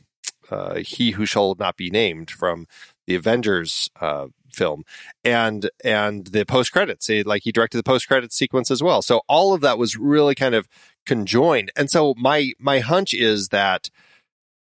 [0.52, 2.68] uh, He Who Shall Not Be Named from
[3.08, 4.84] the Avengers uh, film,
[5.24, 7.10] and and the post credits.
[7.10, 9.02] Like he directed the post credits sequence as well.
[9.02, 10.68] So all of that was really kind of
[11.06, 11.72] conjoined.
[11.76, 13.90] And so my my hunch is that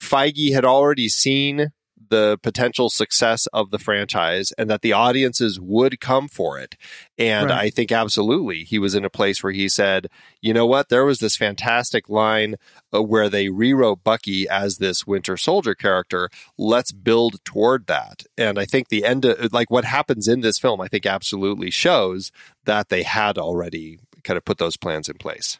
[0.00, 1.72] Feige had already seen
[2.10, 6.76] the potential success of the franchise and that the audiences would come for it.
[7.16, 7.58] And right.
[7.58, 10.08] I think absolutely he was in a place where he said,
[10.40, 10.88] you know what?
[10.88, 12.56] There was this fantastic line
[12.92, 16.28] uh, where they rewrote Bucky as this Winter Soldier character.
[16.58, 18.24] Let's build toward that.
[18.36, 21.70] And I think the end, of, like what happens in this film, I think absolutely
[21.70, 22.32] shows
[22.64, 25.58] that they had already kind of put those plans in place.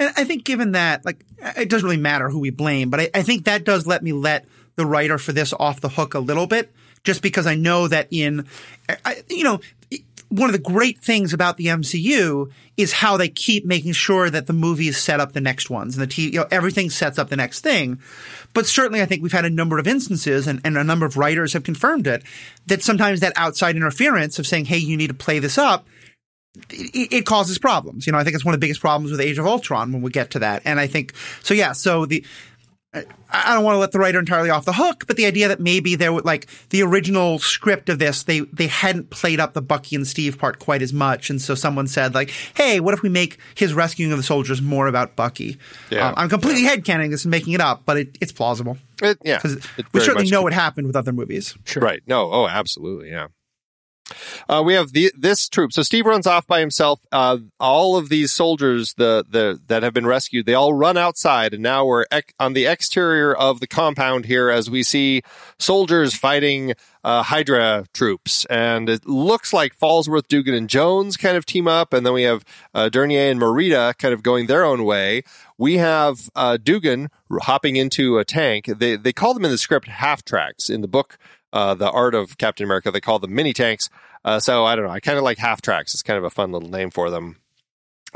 [0.00, 1.24] And I think given that, like,
[1.58, 4.12] it doesn't really matter who we blame, but I, I, think that does let me
[4.12, 6.72] let the writer for this off the hook a little bit,
[7.04, 8.46] just because I know that in,
[9.04, 9.60] I, you know,
[10.30, 14.46] one of the great things about the MCU is how they keep making sure that
[14.46, 17.28] the movies set up the next ones and the TV, you know, everything sets up
[17.28, 18.00] the next thing.
[18.54, 21.18] But certainly I think we've had a number of instances and, and a number of
[21.18, 22.22] writers have confirmed it
[22.66, 25.84] that sometimes that outside interference of saying, Hey, you need to play this up
[26.70, 28.06] it, it, causes problems.
[28.06, 30.02] You know, I think it's one of the biggest problems with Age of Ultron when
[30.02, 30.62] we get to that.
[30.64, 31.54] And I think so.
[31.54, 31.72] Yeah.
[31.72, 32.24] So the
[32.92, 35.60] I don't want to let the writer entirely off the hook, but the idea that
[35.60, 39.62] maybe there would like the original script of this, they they hadn't played up the
[39.62, 43.02] Bucky and Steve part quite as much, and so someone said like, "Hey, what if
[43.02, 45.56] we make his rescuing of the soldiers more about Bucky?"
[45.88, 46.08] Yeah.
[46.08, 49.36] Um, I'm completely headcanating this and making it up, but it, it's plausible It, yeah,
[49.36, 51.56] because it we certainly know could- what happened with other movies.
[51.76, 52.02] Right.
[52.08, 52.28] No.
[52.32, 53.10] Oh, absolutely.
[53.10, 53.28] Yeah.
[54.48, 55.72] Uh, we have the, this troop.
[55.72, 57.00] So Steve runs off by himself.
[57.12, 61.54] Uh, all of these soldiers, the, the that have been rescued, they all run outside,
[61.54, 65.22] and now we're ec- on the exterior of the compound here as we see
[65.58, 71.46] soldiers fighting uh, Hydra troops, and it looks like Falsworth, Dugan, and Jones kind of
[71.46, 72.44] team up, and then we have
[72.74, 75.22] uh, Dernier and Morita kind of going their own way.
[75.56, 77.08] We have uh, Dugan
[77.42, 78.66] hopping into a tank.
[78.66, 81.18] They they call them in the script half tracks in the book
[81.52, 82.90] uh, the art of Captain America.
[82.90, 83.88] They call them mini tanks.
[84.24, 84.90] Uh, so I don't know.
[84.90, 85.94] I kind of like half tracks.
[85.94, 87.36] It's kind of a fun little name for them.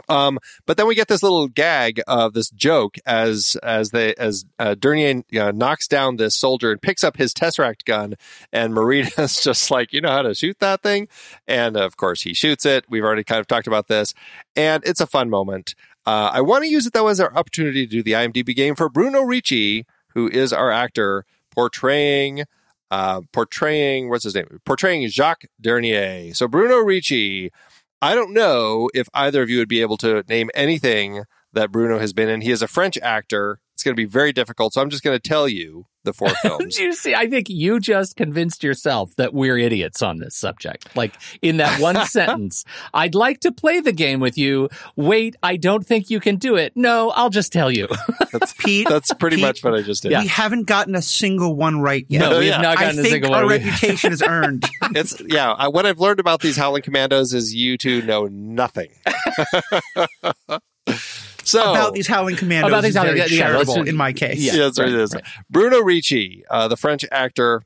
[0.08, 4.44] Um, but then we get this little gag of this joke as as they as
[4.58, 8.14] uh, Dernier uh, knocks down this soldier and picks up his tesseract gun,
[8.52, 11.08] and Morita's just like, you know how to shoot that thing,
[11.46, 12.84] and of course he shoots it.
[12.88, 14.14] We've already kind of talked about this,
[14.56, 15.74] and it's a fun moment.
[16.06, 18.74] Uh, I want to use it though as our opportunity to do the IMDb game
[18.74, 22.44] for Bruno Ricci, who is our actor portraying
[22.94, 24.60] uh, portraying what's his name?
[24.64, 26.32] Portraying Jacques Dernier.
[26.32, 27.50] So Bruno Ricci.
[28.00, 31.98] I don't know if either of you would be able to name anything that Bruno
[31.98, 32.42] has been in.
[32.42, 33.58] He is a French actor.
[33.84, 34.72] It's going to be very difficult.
[34.72, 36.78] So I'm just going to tell you the four films.
[36.78, 40.96] you see, I think you just convinced yourself that we're idiots on this subject.
[40.96, 44.70] Like in that one sentence, I'd like to play the game with you.
[44.96, 46.72] Wait, I don't think you can do it.
[46.74, 47.88] No, I'll just tell you.
[48.32, 50.12] that's Pete, That's pretty Pete, much what I just did.
[50.18, 52.20] we haven't gotten a single one right yet.
[52.20, 52.52] no, we yeah.
[52.54, 53.50] have not gotten a think single our one.
[53.60, 54.64] reputation is earned.
[54.94, 55.52] It's yeah.
[55.52, 58.88] I, what I've learned about these Howling Commandos is you two know nothing.
[61.44, 63.96] So about these Howling Commandos About these is very Howling- yeah, let's charitable do- in
[63.96, 64.38] my case.
[64.40, 64.54] Yeah.
[64.54, 65.24] Yeah, that's what it right, right.
[65.50, 67.62] Bruno Ricci, uh, the French actor,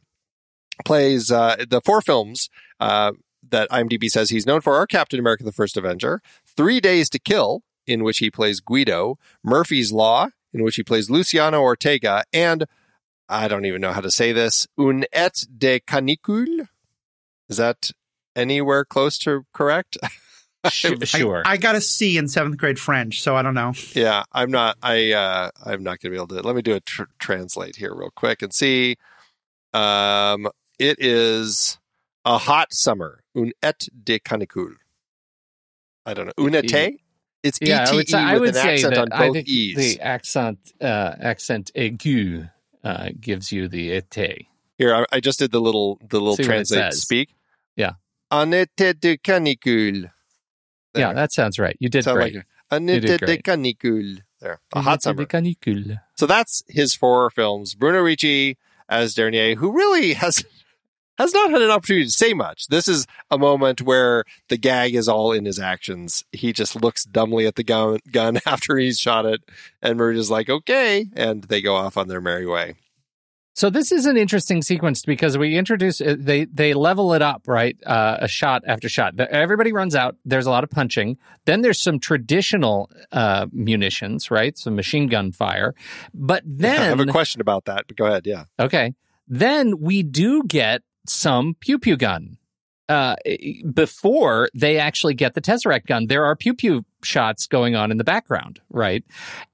[0.85, 2.49] plays uh, the four films
[2.81, 3.13] uh,
[3.49, 6.21] that IMDb says he's known for are Captain America: The First Avenger,
[6.57, 11.11] Three Days to Kill, in which he plays Guido, Murphy's Law, in which he plays
[11.11, 12.65] Luciano Ortega, and
[13.29, 16.69] I don't even know how to say this, Un et de canicule.
[17.49, 17.91] Is that
[18.37, 19.97] anywhere close to correct?
[20.71, 21.43] Sh- I- sure.
[21.47, 23.73] I, got a C in seventh grade French, so I don't know.
[23.95, 24.77] Yeah, I'm not.
[24.83, 26.43] I uh, I'm not going to be able to.
[26.43, 28.97] Let me do a tr- translate here real quick and see.
[29.73, 31.79] Um, it is
[32.25, 33.23] a hot summer.
[33.37, 34.75] Un et de canicule.
[36.05, 36.45] I don't know.
[36.45, 36.99] Un été.
[37.45, 39.27] It's yeah, I would ete say, I with would an say accent that on I
[39.29, 39.77] both think e's.
[39.77, 42.51] the accent uh, accent aigu
[42.83, 44.47] uh, gives you the été.
[44.77, 47.35] Here, I, I just did the little the little See translate speak.
[47.77, 47.93] Yeah.
[48.33, 50.11] Un été de canicule.
[50.95, 51.07] There.
[51.09, 51.77] Yeah, that sounds right.
[51.81, 52.35] You did Sound great.
[52.37, 53.43] like un You did de great.
[53.45, 54.19] canicule.
[54.41, 55.25] There, a hot summer.
[55.27, 56.01] Canicule.
[56.17, 57.75] So that's his four films.
[57.75, 58.57] Bruno Ricci
[58.89, 60.45] as Dernier, who really has
[61.19, 62.69] has not had an opportunity to say much.
[62.69, 66.25] This is a moment where the gag is all in his actions.
[66.31, 69.43] He just looks dumbly at the gun, gun after he's shot it,
[69.83, 72.75] and Morita's like, "Okay," and they go off on their merry way.
[73.59, 77.43] So this is an interesting sequence because we introduce uh, they they level it up
[77.49, 79.19] right uh, a shot after shot.
[79.19, 80.15] Everybody runs out.
[80.25, 81.19] There's a lot of punching.
[81.45, 84.57] Then there's some traditional uh, munitions, right?
[84.57, 85.75] Some machine gun fire.
[86.15, 88.29] But then I have a question about that, but go ahead.
[88.29, 88.95] Yeah, Okay.
[89.27, 92.39] Then we do get some pew pew gun.
[92.89, 93.17] Uh,
[93.75, 97.97] before they actually get the Tesseract gun, there are pew pew shots going on in
[97.97, 99.03] the background, right?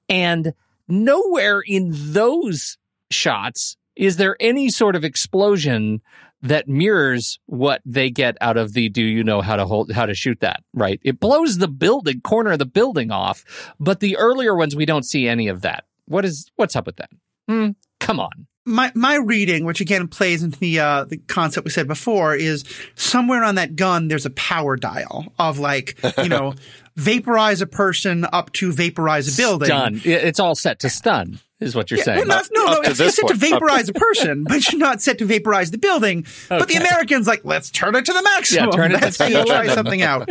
[0.07, 0.53] And
[0.87, 2.77] nowhere in those
[3.09, 6.01] shots is there any sort of explosion
[6.41, 10.05] that mirrors what they get out of the do you know how to hold how
[10.05, 10.99] to shoot that right?
[11.03, 13.43] It blows the building corner of the building off
[13.79, 15.85] but the earlier ones we don't see any of that.
[16.05, 17.09] What is what's up with that?
[17.47, 21.71] Hmm, come on My my reading, which again plays into the uh, the concept we
[21.71, 22.63] said before, is
[22.95, 26.55] somewhere on that gun there's a power dial of like you know
[26.95, 29.67] vaporize a person up to vaporize a building.
[29.67, 30.01] Stun.
[30.03, 32.17] It's all set to stun, is what you're Yeah, saying.
[32.19, 34.73] well, not- no, Up no, it's, this it's set to vaporize a person, but it's
[34.73, 36.25] not set to vaporize the building.
[36.49, 38.69] But the Americans like, let's turn it to the maximum.
[38.71, 40.27] Yeah, turn it to That's how try something out.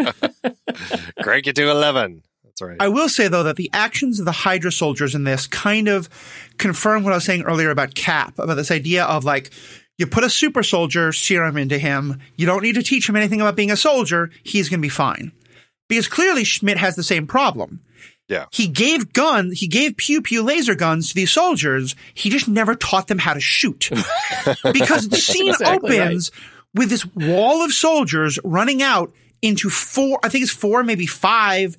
[1.22, 2.22] crank it to eleven.
[2.54, 2.76] That's right.
[2.80, 6.08] I will say though that the actions of the Hydra soldiers in this kind of
[6.56, 9.50] confirm what I was saying earlier about Cap, about this idea of like
[9.98, 13.40] you put a super soldier serum into him, you don't need to teach him anything
[13.40, 15.32] about being a soldier, he's going to be fine.
[15.88, 17.80] Because clearly Schmidt has the same problem.
[18.28, 18.46] Yeah.
[18.52, 21.94] He gave gun, he gave pew pew laser guns to these soldiers.
[22.14, 23.90] He just never taught them how to shoot.
[24.72, 26.30] because the scene exactly opens
[26.72, 29.12] with this wall of soldiers running out
[29.42, 31.76] into four, I think it's four, maybe five,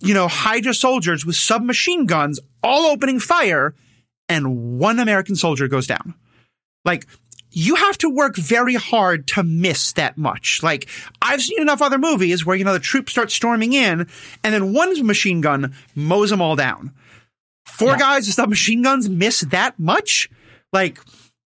[0.00, 3.74] you know, Hydra soldiers with submachine guns all opening fire.
[4.28, 6.14] and one American soldier goes down.
[6.84, 7.06] Like,
[7.50, 10.60] you have to work very hard to miss that much.
[10.62, 10.88] Like,
[11.20, 14.06] I've seen enough other movies where, you know, the troops start storming in
[14.44, 16.92] and then one machine gun mows them all down.
[17.66, 17.98] Four Yeah.
[17.98, 20.28] guys with submachine guns miss that much?
[20.72, 21.00] Like,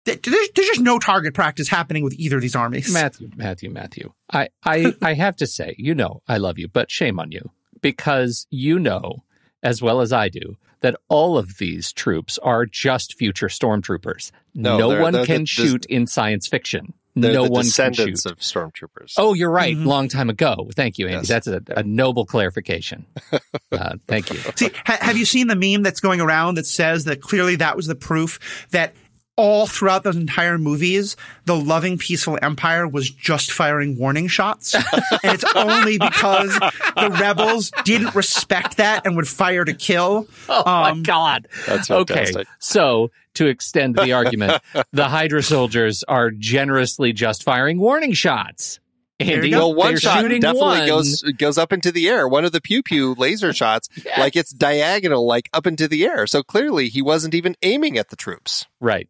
[0.05, 2.93] th- there's, there's just no target practice happening with either of these armies.
[2.93, 4.13] Matthew, Matthew, Matthew.
[4.31, 7.51] I, I, I have to say, you know, I love you, but shame on you
[7.85, 9.23] because you know
[9.63, 14.31] as well as I do that all of these troops are just future stormtroopers.
[14.55, 16.95] No, No, they're- one they're can the- shoot in science fiction.
[17.17, 18.27] No the one can shoot.
[18.27, 19.13] of stormtroopers.
[19.17, 19.77] Oh, you're right.
[19.77, 19.87] Mhm.
[19.87, 20.69] Long time ago.
[20.75, 21.19] Thank you, Andy.
[21.19, 21.29] Yes.
[21.29, 23.07] That's a, a noble clarification.
[23.73, 24.39] uh, thank you.
[24.57, 27.77] See, ha- have you seen the meme that's going around that says that clearly that
[27.77, 28.95] was the proof that
[29.37, 34.75] all throughout those entire movies, the loving, peaceful empire was just firing warning shots.
[34.75, 34.85] and
[35.25, 40.27] it's only because the rebels didn't respect that and would fire to kill.
[40.49, 41.49] Oh my Um, God.
[41.67, 42.33] That's okay.
[42.61, 48.79] So to extend the argument, the Hydra soldiers are generously just firing warning shots.
[49.19, 49.51] you Andy.
[49.51, 50.87] Well, one shot definitely one.
[50.87, 52.29] goes goes up into the air.
[52.29, 54.19] One of the pew pew laser shots, Yes.
[54.19, 56.27] like it's diagonal, like up into the air.
[56.29, 58.67] So clearly, he wasn't even aiming at the troops.
[58.81, 59.09] right.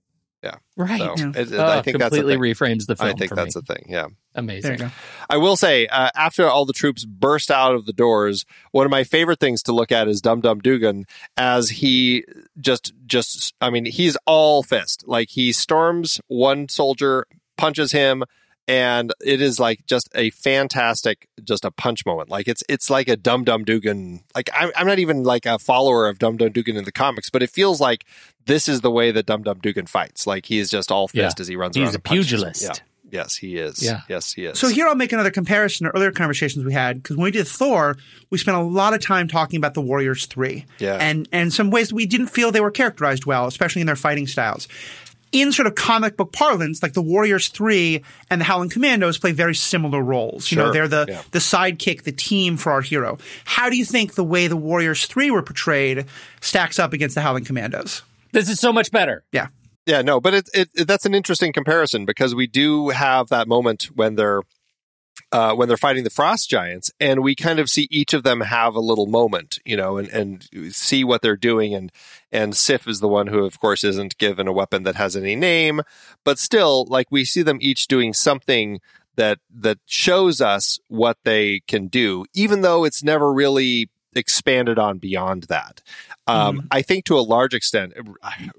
[0.76, 0.84] Yeah.
[0.84, 1.00] Right.
[1.18, 1.32] So Yeah.
[1.40, 2.54] it- Oh, I think that's completely thing.
[2.54, 3.10] reframes the film.
[3.10, 3.62] I think for that's me.
[3.66, 3.86] the thing.
[3.88, 4.06] Yeah.
[4.34, 4.62] amazing.
[4.62, 4.90] There you go.
[5.30, 8.90] I will say, uh, after all the troops burst out of the doors, one of
[8.90, 11.04] my favorite things to look at is Dum Dum Dugan
[11.36, 12.24] as he
[12.60, 15.04] just, just, I mean, he's all fist.
[15.06, 18.24] Like he storms one soldier, punches him,
[18.66, 22.30] and it is like just a fantastic, just a punch moment.
[22.30, 24.24] Like it's, it's like a Dum Dum Dugan.
[24.34, 27.28] Like I'm, I'm not even like a follower of Dum Dum Dugan in the comics,
[27.30, 28.04] but it feels like
[28.46, 30.26] this is the way that Dum Dum Dugan fights.
[30.26, 31.24] Like he is just all Yeah.
[31.26, 31.86] fist as he runs around.
[31.86, 31.96] He's around.
[31.96, 32.62] a pugilist.
[32.62, 32.72] Yeah.
[33.10, 33.80] Yes, he is.
[33.80, 34.00] Yeah.
[34.08, 34.58] Yes, he is.
[34.58, 37.46] So here I'll make another comparison to earlier conversations we had because when we did
[37.46, 37.96] Thor,
[38.30, 40.94] we spent a lot of time talking about the Warriors Three, Yeah.
[40.96, 44.26] and and some ways we didn't feel they were characterized well, especially in their fighting
[44.26, 44.66] styles.
[45.30, 49.32] In sort of comic book parlance, like the Warriors Three and the Howling Commandos play
[49.32, 50.50] very similar roles.
[50.50, 51.22] You know, they're the Yeah.
[51.32, 53.18] the sidekick, the team for our hero.
[53.44, 56.06] How do you think the way the Warriors Three were portrayed
[56.40, 58.02] stacks up against the Howling Commandos?
[58.34, 59.24] This is so much better.
[59.32, 59.46] Yeah.
[59.86, 63.48] Yeah, no, but it, it, it- that's an interesting comparison because we do have that
[63.48, 64.42] moment when they're
[65.30, 68.40] uh, when they're fighting the frost giants, and we kind of see each of them
[68.40, 71.74] have a little moment, you know, and, and see what they're doing.
[71.74, 71.90] And
[72.32, 75.36] and Sif is the one who, of course, isn't given a weapon that has any
[75.36, 75.82] name,
[76.24, 78.80] but still, like we see them each doing something
[79.16, 84.98] that that shows us what they can do, even though it's never really expanded on
[84.98, 85.82] beyond that.
[86.26, 87.92] Um, I think to a large extent,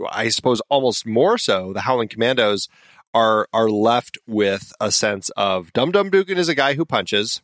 [0.10, 2.68] I suppose almost more so, the Howling Commandos
[3.14, 7.42] are are left with a sense of Dum Dum Dugan is a guy who punches,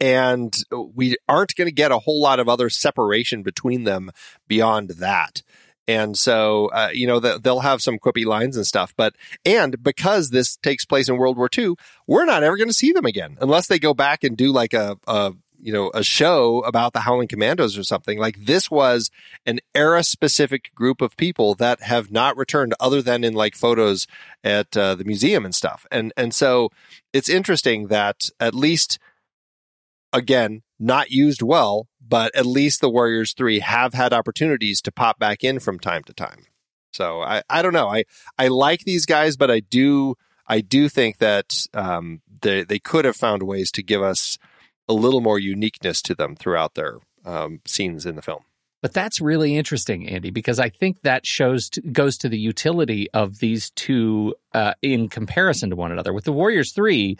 [0.00, 0.56] and
[0.94, 4.10] we aren't going to get a whole lot of other separation between them
[4.46, 5.42] beyond that.
[5.88, 9.82] And so, uh, you know, the, they'll have some quippy lines and stuff, but, and
[9.82, 11.76] because this takes place in World War II,
[12.06, 14.74] we're not ever going to see them again unless they go back and do like
[14.74, 18.18] a, a, you know, a show about the Howling Commandos or something.
[18.18, 19.10] Like this was
[19.46, 24.06] an era specific group of people that have not returned other than in like photos
[24.44, 25.86] at uh, the museum and stuff.
[25.90, 26.70] And, and so
[27.12, 28.98] it's interesting that at least,
[30.12, 35.18] again, not used well, but at least the Warriors 3 have had opportunities to pop
[35.18, 36.46] back in from time to time.
[36.92, 37.88] So I, I don't know.
[37.88, 38.04] I,
[38.38, 40.16] I like these guys, but I do
[40.48, 44.38] I do think that um, they they could have found ways to give us
[44.88, 48.42] a little more uniqueness to them throughout their um, scenes in the film.
[48.80, 53.40] But that's really interesting, Andy, because I think that shows goes to the utility of
[53.40, 56.12] these two uh, in comparison to one another.
[56.12, 57.16] With the Warriors three,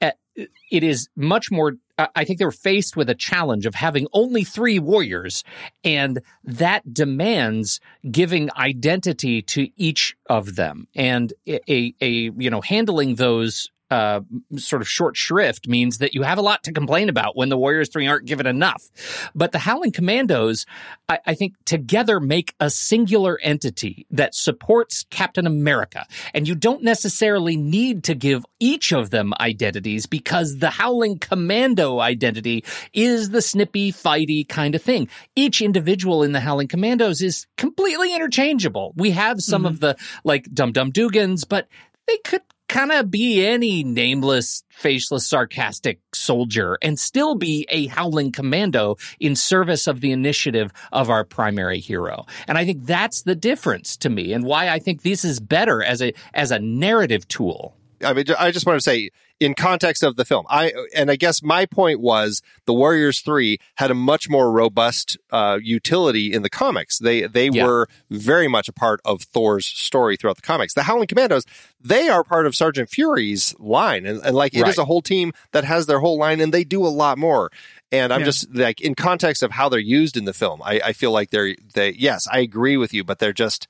[0.00, 1.74] uh, it is much more.
[1.98, 5.44] I think they were faced with a challenge of having only three warriors,
[5.84, 7.78] and that demands
[8.10, 14.22] giving identity to each of them, and a, a you know handling those uh,
[14.56, 17.58] sort of short shrift means that you have a lot to complain about when the
[17.58, 18.90] Warriors 3 aren't given enough.
[19.34, 20.64] But the Howling Commandos,
[21.10, 26.06] I, I think, together make a singular entity that supports Captain America.
[26.32, 31.98] And you don't necessarily need to give each of them identities because the Howling Commando
[31.98, 35.10] identity is the snippy, fighty kind of thing.
[35.36, 38.94] Each individual in the Howling Commandos is completely interchangeable.
[38.96, 41.68] We have some of the like Dum Dum Dugans, but
[42.06, 42.42] they could
[42.72, 49.36] kind of be any nameless, faceless, sarcastic soldier and still be a howling commando in
[49.36, 52.24] service of the initiative of our primary hero.
[52.48, 55.82] And I think that's the difference to me and why I think this is better
[55.82, 57.76] as a as a narrative tool.
[58.02, 59.10] I mean, I just want to say
[59.44, 60.46] in context of the film.
[60.48, 65.18] I and I guess my point was the Warriors Three had a much more robust
[65.30, 66.98] uh, utility in the comics.
[66.98, 67.64] They they Yeah.
[67.66, 70.74] were very much a part of Thor's story throughout the comics.
[70.74, 71.44] The Howling Commandos
[71.84, 74.78] they are part of Sergeant Fury's line, and, and like it is Right.
[74.78, 77.50] a whole team that has their whole line, and they do a lot more.
[77.90, 78.26] And I'm Yeah.
[78.26, 81.30] just like in context of how they're used in the film, I, I feel like
[81.30, 83.66] they're they yes, I agree with you, but they're just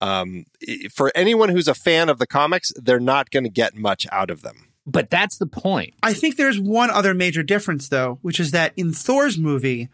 [0.00, 0.46] um,
[0.92, 4.30] for anyone who's a fan of the comics, they're not going to get much out
[4.30, 4.71] of them.
[4.86, 5.94] But that's the point.
[6.02, 9.88] I think there's one other major difference, though, which is that in Thor's movie,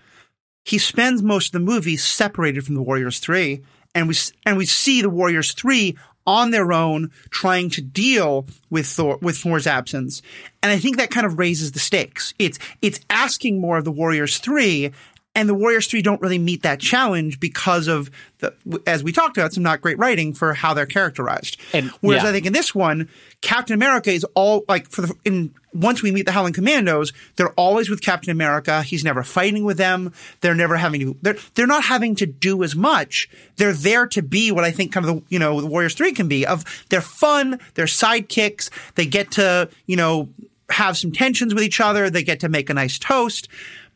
[0.65, 3.63] he spends most of the movie separated from the Warriors Three,
[3.95, 4.15] and we
[4.47, 9.39] and we see the Warriors Three on their own trying to deal with Thor with
[9.39, 10.23] Thor's absence,
[10.63, 12.35] and I think that kind of raises the stakes.
[12.39, 14.93] It's it's asking more of the Warriors Three.
[15.39, 18.11] And the Warriors 3 don't really meet that challenge because of
[18.41, 18.53] the,
[18.89, 21.59] as we talked about, some not great writing for how they're characterized.
[21.73, 22.31] And- Whereas yeah.
[22.31, 23.09] I think in this one,
[23.41, 27.51] Captain America is all like for the in once we meet the Howling Commandos, they're
[27.51, 28.83] always with Captain America.
[28.83, 30.13] He's never fighting with them.
[30.41, 31.17] They're never having to.
[31.23, 33.29] They're they're not having to do as much.
[33.59, 36.13] They're there to be what I think kind of the you know the Warriors Three
[36.13, 36.45] can be.
[36.47, 37.61] Of they're fun.
[37.75, 38.71] They're sidekicks.
[38.97, 40.31] They get to you know
[40.71, 42.11] have some tensions with each other.
[42.11, 43.49] They get to make a nice toast.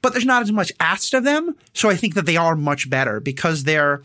[0.02, 1.56] But there's not as much asked of them.
[1.72, 4.02] So I think that they are much better because they're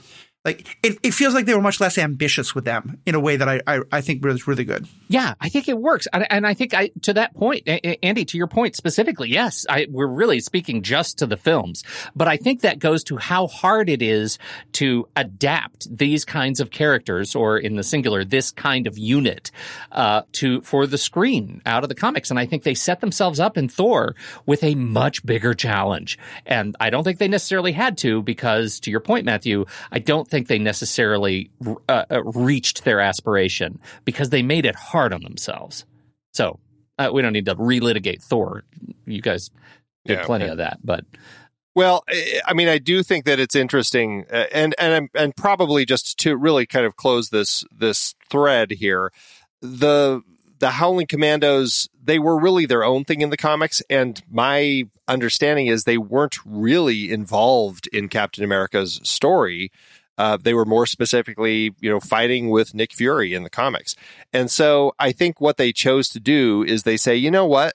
[0.48, 3.36] like it, it feels like they were much less ambitious with them in a way
[3.36, 4.88] that I I, I think was really good.
[5.10, 8.38] Yeah, I think it works, and, and I think I to that point, Andy, to
[8.38, 11.84] your point specifically, yes, I, we're really speaking just to the films,
[12.16, 14.40] but I think that goes to how hard it is
[14.74, 19.52] to adapt these kinds of characters, or in the singular, this kind of unit,
[19.92, 23.42] uh, to for the screen out of the comics, and I think they set themselves
[23.42, 27.98] up in Thor with a much bigger challenge, and I don't think they necessarily had
[28.00, 31.50] to because, to your point, Matthew, I don't think they necessarily
[31.90, 35.86] uh, uh, reached their aspiration because they made it hard on themselves.
[36.34, 36.60] So
[37.00, 38.64] uh, we don't need to relitigate Thor.
[39.08, 39.50] You guys
[40.06, 40.52] did Yeah, plenty okay.
[40.52, 41.04] of that, but
[41.74, 45.86] Well, I- I mean, I do think that it's interesting, uh, and and and probably
[45.86, 49.12] just to really kind of close this this thread here,
[49.62, 50.22] the
[50.60, 55.68] the Howling Commandos they were really their own thing in the comics, and my understanding
[55.68, 59.72] is they weren't really involved in Captain America's story.
[60.18, 63.96] Uh, they were more specifically, you know, fighting with Nick Fury in the comics,
[64.34, 67.74] and so I think what they chose to do is they say, you know what,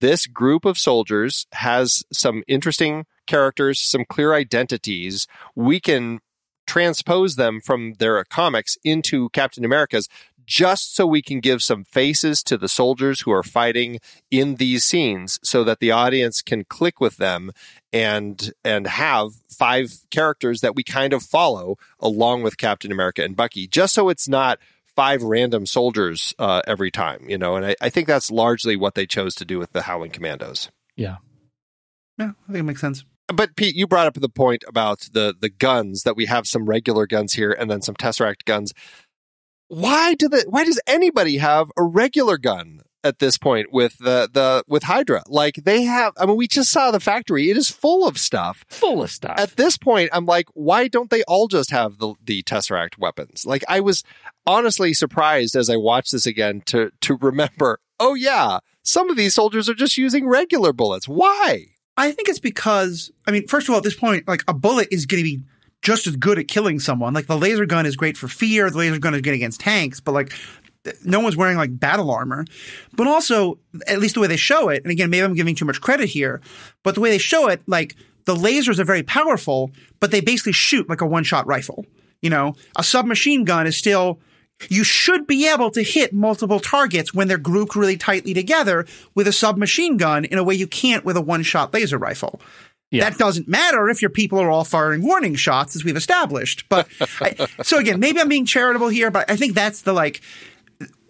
[0.00, 5.26] this group of soldiers has some interesting characters, some clear identities.
[5.54, 6.20] We can
[6.66, 10.08] transpose them from their comics into Captain America's
[10.46, 13.98] just so we can give some faces to the soldiers who are fighting
[14.30, 17.50] in these scenes so that the audience can click with them
[17.92, 23.36] and and have five characters that we kind of follow along with Captain America and
[23.36, 24.58] Bucky just so it's not
[24.94, 28.94] five random soldiers uh, every time you know and I, I think that's largely what
[28.94, 31.16] they chose to do with the Howling Commandos yeah.
[32.18, 33.04] Yeah, I think it makes sense.
[33.32, 36.66] but Pete, you brought up the point about the the guns that we have some
[36.66, 38.72] regular guns here and then some Tesseract guns.
[39.72, 44.28] Why do the why does anybody have a regular gun at this point with the
[44.30, 45.22] the with Hydra?
[45.28, 47.48] Like they have I mean we just saw the factory.
[47.48, 48.66] It is full of stuff.
[48.68, 49.38] Full of stuff.
[49.38, 53.46] At this point, I'm like, why don't they all just have the the Tesseract weapons?
[53.46, 54.04] Like I was
[54.46, 59.34] honestly surprised as I watched this again to to remember, oh yeah, some of these
[59.34, 61.08] soldiers are just using regular bullets.
[61.08, 61.68] Why?
[61.96, 64.88] I think it's because I mean, first of all, at this point, like a bullet
[64.90, 65.42] is going to be
[65.82, 67.12] just as good at killing someone.
[67.12, 68.70] Like the laser gun is great for fear.
[68.70, 70.32] The laser gun is good against tanks, but like
[71.04, 72.44] no one's wearing like battle armor.
[72.96, 75.64] But also, at least the way they show it, and again, maybe I'm giving too
[75.64, 76.40] much credit here,
[76.82, 79.70] but the way they show it, like the lasers are very powerful,
[80.00, 81.84] but they basically shoot like a one shot rifle.
[82.20, 84.20] You know, a submachine gun is still
[84.68, 89.26] you should be able to hit multiple targets when they're grouped really tightly together with
[89.26, 92.40] a submachine gun in a way you can't with a one shot laser rifle.
[92.92, 93.08] Yeah.
[93.10, 96.68] That doesn't matter if your people are all firing warning shots, as we've established.
[96.68, 96.86] But
[97.20, 100.20] I, so again, maybe I'm being charitable here, but I think that's the like,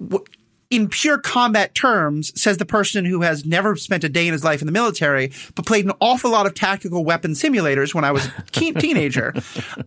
[0.01, 0.25] w-
[0.71, 4.43] in pure combat terms, says the person who has never spent a day in his
[4.43, 8.13] life in the military, but played an awful lot of tactical weapon simulators when I
[8.13, 9.35] was a teen- teenager.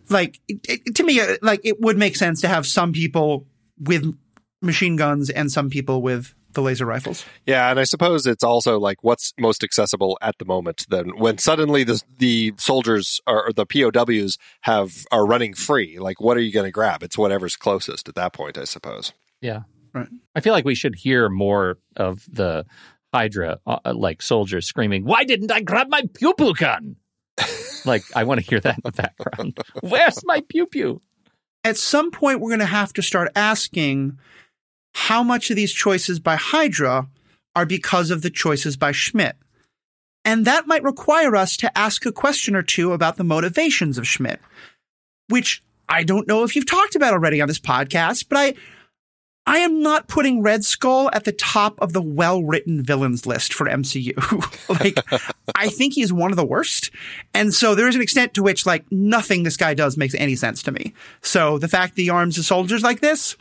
[0.10, 3.48] Like it, it- to me, uh, like it would make sense to have some people
[3.80, 4.16] with
[4.62, 7.24] machine guns and some people with the laser rifles.
[7.46, 10.86] Yeah, and I suppose it's also like what's most accessible at the moment.
[10.90, 16.20] Then when suddenly the the soldiers or, or the POWs have are running free, like
[16.20, 17.04] what are you going to grab?
[17.04, 19.14] It's whatever's closest at that point, I suppose.
[19.42, 19.62] yeah.
[19.94, 20.10] Right.
[20.36, 22.66] I feel like we should hear more of the
[23.14, 26.98] Hydra, uh, like soldiers screaming, "Why didn't I grab my pew pew gun?"
[27.86, 29.58] like I want to hear that in the background.
[29.82, 31.02] Where's my pew pew?
[31.64, 34.20] at some point we're going to have to start asking
[34.96, 37.10] how much of these choices by Hydra
[37.54, 39.36] are because of the choices by Schmidt.
[40.24, 44.08] And that might require us to ask a question or two about the motivations of
[44.08, 44.40] Schmidt,
[45.28, 48.54] which I don't know if you've talked about already on this podcast, but I,
[49.46, 53.66] I am not putting Red Skull at the top of the well-written villains list for
[53.66, 54.16] MCU.
[54.80, 54.98] like,
[55.56, 56.90] I think he's one of the worst.
[57.34, 60.38] And so there is an extent to which, like, nothing this guy does makes any
[60.38, 60.94] sense to me.
[61.22, 63.36] So the fact that he arms the soldiers like this,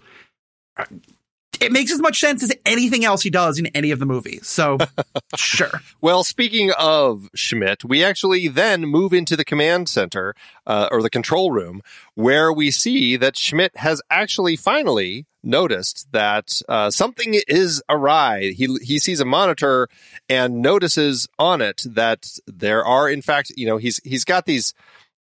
[1.61, 4.47] it makes as much sense as anything else he does in any of the movies.
[4.47, 4.79] So,
[5.37, 5.81] sure.
[6.01, 10.35] Well, speaking of Schmidt, we actually then move into the command center
[10.67, 11.83] uh, or the control room
[12.15, 18.53] where we see that Schmidt has actually finally noticed that uh, something is awry.
[18.57, 19.89] He he sees a monitor
[20.29, 24.73] and notices on it that there are, in fact, you know, he's he's got these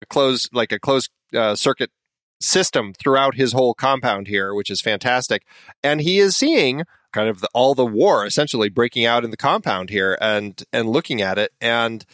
[0.09, 1.91] closed like a closed uh, circuit
[2.41, 5.45] system throughout his whole compound here, which is fantastic.
[5.83, 9.37] And he is seeing kind of the, all the war essentially breaking out in the
[9.37, 12.05] compound here and and looking at it and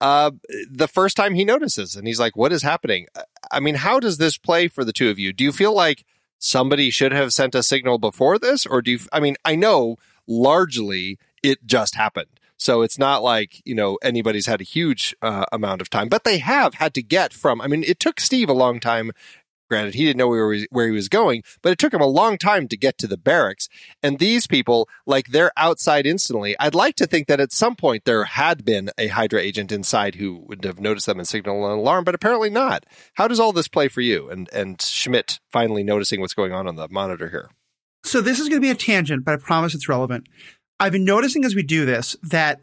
[0.00, 0.32] uh,
[0.68, 3.06] the first time he notices and he's like what is happening
[3.50, 6.04] i mean how does this play for the two of you do you feel like
[6.38, 9.96] somebody should have sent a signal before this or do you i mean i know
[10.26, 12.28] largely it just happened
[12.62, 16.22] so it's not like you know anybody's had a huge uh, amount of time, but
[16.22, 17.60] they have had to get from.
[17.60, 19.10] I mean, it took Steve a long time
[19.72, 22.02] Granted, he didn't know where he, was, where he was going, but it took him
[22.02, 23.70] a long time to get to the barracks.
[24.02, 26.54] And these people, like, they're outside instantly.
[26.60, 30.16] I'd like to think that at some point there had been a Hydra agent inside
[30.16, 32.84] who would have noticed them and signaled an alarm, but apparently not.
[33.14, 34.28] How does all this play for you?
[34.28, 37.48] And and Schmidt finally noticing what's going on on the monitor here.
[38.04, 40.26] So this is going to be a tangent, but I promise it's relevant.
[40.78, 42.60] I've been noticing as we do this that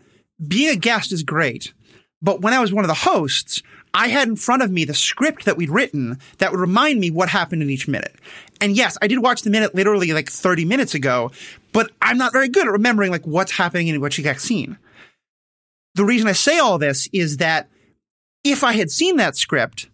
[0.48, 1.74] being a guest is great,
[2.22, 3.64] but when I was one of the hosts,
[3.94, 7.12] I had in front of me the script that we'd written that would remind me
[7.12, 8.16] what happened in each minute.
[8.62, 11.32] And yes, I did watch the minute literally like 30 minutes ago,
[11.72, 14.78] but I'm not very good at remembering like what's happening in which exact scene.
[15.96, 17.70] The reason I say all this is that
[18.44, 19.90] if I had seen that script,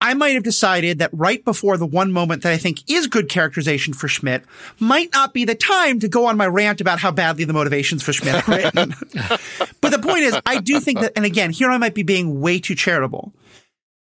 [0.00, 3.28] I might have decided that right before the one moment that I think is good
[3.28, 4.44] characterization for Schmidt
[4.78, 8.02] might not be the time to go on my rant about how badly the motivations
[8.02, 8.94] for Schmidt are written.
[9.80, 12.40] but the point is, I do think that, and again, here I might be being
[12.40, 13.32] way too charitable,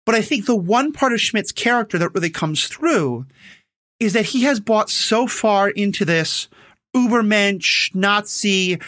[0.06, 3.26] but I think the one part of Schmidt's character that really comes through
[4.00, 6.50] is that he has bought so far into this
[6.94, 8.80] Ubermensch, Nazi,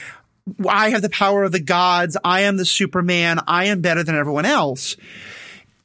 [0.67, 4.15] I have the power of the gods, I am the Superman, I am better than
[4.15, 4.97] everyone else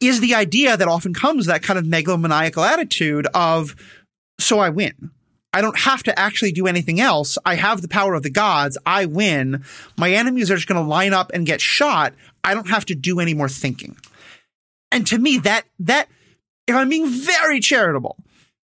[0.01, 3.76] is the idea that often comes that kind of megalomaniacal attitude of,
[4.38, 5.11] so I win.
[5.53, 7.38] I don't have to actually do anything else.
[7.45, 8.76] I have the power of the gods.
[8.84, 9.64] I win.
[9.97, 12.12] My enemies are just going to line up and get shot.
[12.42, 13.97] I don't have to do any more thinking.
[14.90, 16.09] And to me, that, that,
[16.66, 18.16] if I'm being very charitable,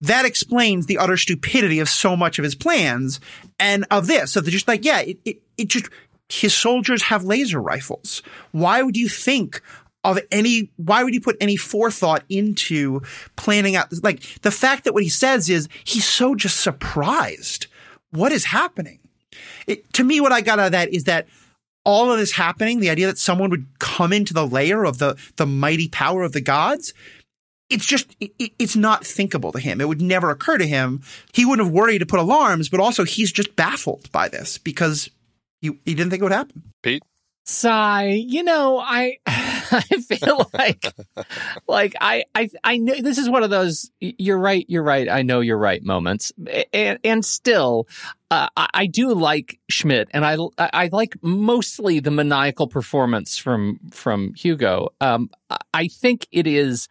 [0.03, 3.19] that explains the utter stupidity of so much of his plans
[3.59, 4.33] and of this.
[4.33, 5.89] So they're just like, yeah, it, it, it just,
[6.29, 8.23] his soldiers have laser rifles.
[8.53, 9.61] Why would you think
[10.07, 13.03] of any, why would you put any forethought into
[13.37, 13.93] planning out?
[14.03, 17.67] Like the fact that what he says is he's so just surprised.
[18.11, 19.01] What is happening?
[19.67, 21.27] It, to me, what I got out of that is that
[21.85, 25.17] all of this happening, the idea that someone would come into the layer of the,
[25.37, 26.95] the mighty power of the gods,
[27.69, 29.81] it's just, it, it's not thinkable to him.
[29.81, 31.03] It would never occur to him.
[31.33, 35.11] He wouldn't have worried to put alarms, but also he's just baffled by this because
[35.61, 36.63] he, he didn't think it would happen.
[36.83, 37.03] Pete?
[37.45, 38.11] Sigh.
[38.11, 39.19] You know, I
[39.73, 40.95] I feel like
[41.67, 45.23] like I I I know this is one of those you're right, you're right, I
[45.23, 46.33] know you're right moments.
[46.73, 47.89] And and still
[48.31, 53.81] uh, I, I do like Schmidt and I I like mostly the maniacal performance from
[53.91, 54.89] from Hugo.
[55.01, 55.31] Um
[55.73, 56.89] I think it is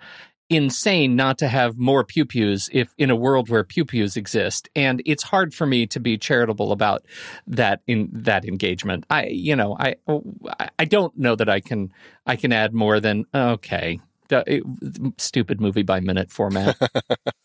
[0.49, 4.69] insane not to have more pew pews if in a world where pew pews exist.
[4.75, 7.05] And it's hard for me to be charitable about
[7.47, 9.05] that in that engagement.
[9.09, 10.23] I you know i oh,
[10.79, 11.91] i don't know that i can
[12.25, 13.99] i can add more than okay
[15.17, 16.75] stupid movie by minute format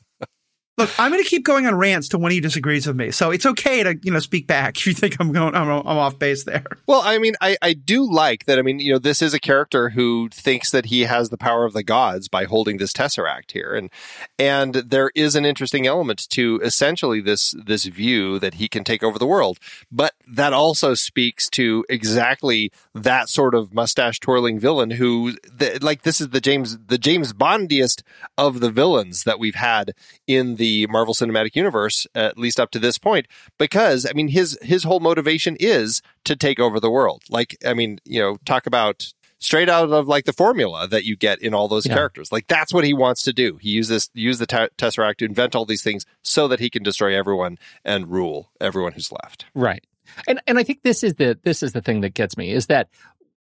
[0.81, 3.11] Look, I'm going to keep going on rants to when he disagrees with me.
[3.11, 5.87] So it's okay to, you know, speak back if you think I'm going, I'm, I'm
[5.87, 6.65] off base there.
[6.87, 8.59] Well, I mean, I, I do like that.
[8.59, 11.65] I mean, you know, this is a character who thinks that he has the power
[11.65, 13.91] of the gods by holding this tesseract here, and
[14.39, 19.03] and there is an interesting element to essentially this this view that he can take
[19.03, 19.59] over the world.
[19.91, 26.03] But that also speaks to exactly that sort of mustache twirling villain who, the, like,
[26.03, 28.03] this is the James the James Bondiest
[28.39, 29.93] of the villains that we've had
[30.27, 33.27] in the Marvel Cinematic Universe, at least up to this point,
[33.59, 37.23] because I mean his his whole motivation is to take over the world.
[37.29, 41.17] Like I mean, you know, talk about straight out of like the formula that you
[41.17, 41.95] get in all those yeah.
[41.95, 42.31] characters.
[42.31, 43.57] Like that's what he wants to do.
[43.61, 46.83] He uses use the t- tesseract to invent all these things so that he can
[46.83, 49.47] destroy everyone and rule everyone who's left.
[49.55, 49.85] Right.
[50.29, 52.67] And and I think this is the this is the thing that gets me is
[52.67, 52.89] that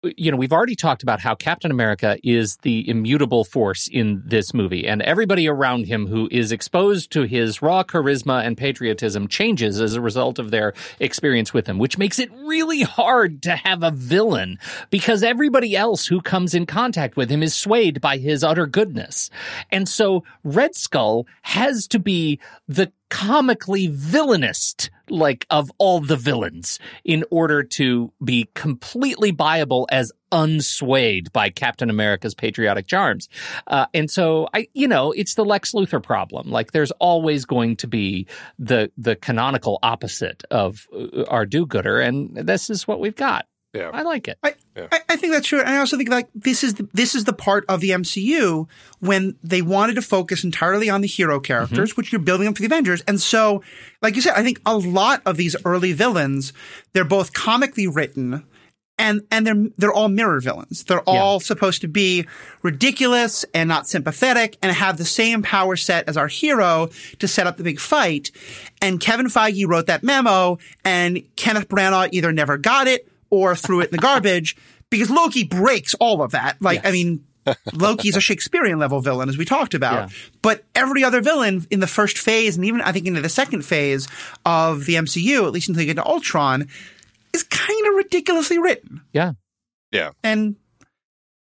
[0.03, 4.53] you know, we've already talked about how Captain America is the immutable force in this
[4.53, 9.79] movie, and everybody around him who is exposed to his raw charisma and patriotism changes
[9.79, 13.83] as a result of their experience with him, which makes it really hard to have
[13.83, 14.57] a villain
[14.89, 19.29] because everybody else who comes in contact with him is swayed by his utter goodness.
[19.69, 26.79] And so Red Skull has to be the comically villainist like of all the villains
[27.03, 33.27] in order to be completely viable as unswayed by Captain America's patriotic charms.
[33.67, 36.49] Uh, and so I, you know, it's the Lex Luthor problem.
[36.49, 41.99] Like there's always going to be the, the canonical opposite of uh, our do-gooder.
[41.99, 43.45] And this is what we've got.
[43.73, 43.89] Yeah.
[43.93, 44.37] I like it.
[44.43, 44.87] I, yeah.
[44.91, 45.59] I, I, think that's true.
[45.59, 48.67] And I also think like this is the, this is the part of the MCU
[48.99, 51.95] when they wanted to focus entirely on the hero characters, mm-hmm.
[51.95, 53.01] which you're building up for the Avengers.
[53.07, 53.63] And so,
[54.01, 56.51] like you said, I think a lot of these early villains,
[56.91, 58.43] they're both comically written
[58.99, 60.83] and and they're they're all mirror villains.
[60.83, 61.45] They're all yeah.
[61.45, 62.27] supposed to be
[62.61, 67.47] ridiculous and not sympathetic and have the same power set as our hero to set
[67.47, 68.31] up the big fight.
[68.81, 73.79] And Kevin Feige wrote that memo, and Kenneth Branagh either never got it or threw
[73.79, 74.55] it in the garbage
[74.91, 76.61] because Loki breaks all of that.
[76.61, 76.85] Like, yes.
[76.85, 77.23] I mean,
[77.73, 80.09] Loki's a Shakespearean level villain, as we talked about.
[80.09, 80.15] Yeah.
[80.41, 83.63] But every other villain in the first phase, and even I think into the second
[83.63, 84.07] phase
[84.45, 86.67] of the MCU, at least until you get to Ultron,
[87.33, 89.01] is kind of ridiculously written.
[89.13, 89.33] Yeah.
[89.91, 90.11] Yeah.
[90.23, 90.57] And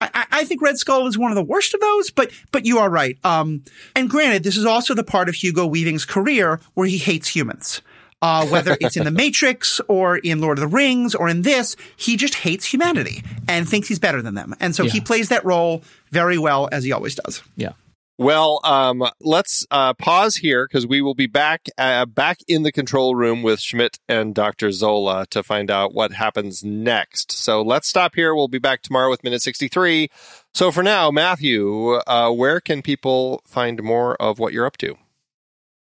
[0.02, 2.80] I, I, think Red Skull is one of the worst of those, but but you
[2.80, 3.18] are right.
[3.26, 3.64] Um,
[3.96, 7.82] and granted, this is also the part of Hugo Weaving's career where he hates humans
[8.22, 11.76] uh, whether it's in The Matrix or in Lord of the Rings or in this,
[11.96, 14.56] he just hates humanity and thinks he's better than them.
[14.60, 14.92] And so yeah.
[14.92, 17.42] he plays that role very well, as he always does.
[17.56, 17.74] Yeah.
[18.20, 22.72] Well, um, let's uh, pause here because we will be back uh, back in the
[22.74, 24.74] control room with Schmidt and Dr.
[24.74, 27.32] Zola to find out what happens next.
[27.32, 28.36] So let's stop here.
[28.36, 30.10] We'll be back tomorrow with minute 63.
[30.54, 34.98] So for now, Matthew, uh, where can people find more of what you're up to?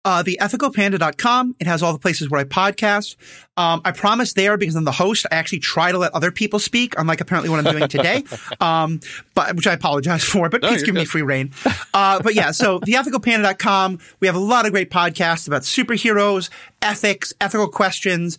[0.05, 1.57] Uh, theethicalpanda.com.
[1.59, 3.16] It has all the places where I podcast.
[3.57, 5.26] Um, I promise there because I'm the host.
[5.30, 8.24] I actually try to let other people speak, unlike apparently what I'm doing today.
[8.61, 9.00] um,
[9.34, 10.48] but which I apologize for.
[10.48, 11.00] But no, please give good.
[11.00, 11.52] me free rein.
[11.92, 13.98] Uh, but yeah, so theethicalpanda.com.
[14.20, 16.50] We have a lot of great podcasts about superheroes,
[16.82, 18.38] ethics, ethical questions,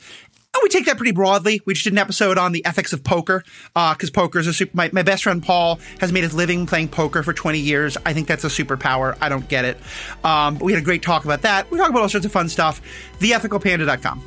[0.55, 1.61] and we take that pretty broadly.
[1.65, 3.43] We just did an episode on the ethics of poker
[3.73, 4.71] because uh, poker is a super.
[4.75, 7.97] My, my, best friend Paul has made his living playing poker for 20 years.
[8.05, 9.17] I think that's a superpower.
[9.21, 9.77] I don't get it.
[10.23, 11.69] Um, but we had a great talk about that.
[11.69, 12.81] We talk about all sorts of fun stuff.
[13.19, 14.21] TheEthicalPanda.com.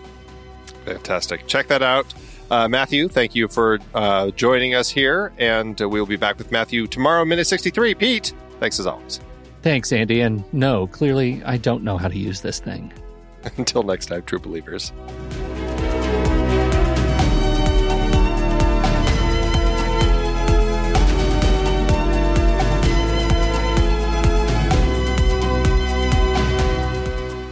[0.85, 1.47] Fantastic.
[1.47, 2.15] Check that out.
[2.51, 6.51] Uh, Matthew, thank you for uh, joining us here, and uh, we'll be back with
[6.51, 7.95] Matthew tomorrow, minute 63.
[7.95, 9.21] Pete, thanks as always.
[9.63, 10.21] Thanks, Andy.
[10.21, 12.93] And no, clearly I don't know how to use this thing.
[13.57, 14.93] Until next time, true believers.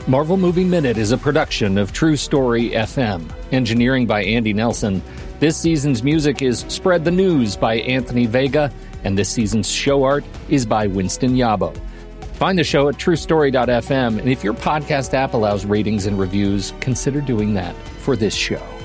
[0.09, 3.29] Marvel Movie Minute is a production of True Story FM.
[3.51, 5.03] Engineering by Andy Nelson.
[5.41, 10.25] This season's music is Spread the News by Anthony Vega, and this season's show art
[10.49, 11.77] is by Winston Yabo.
[12.35, 17.21] Find the show at truestory.fm, and if your podcast app allows ratings and reviews, consider
[17.21, 18.76] doing that for this show.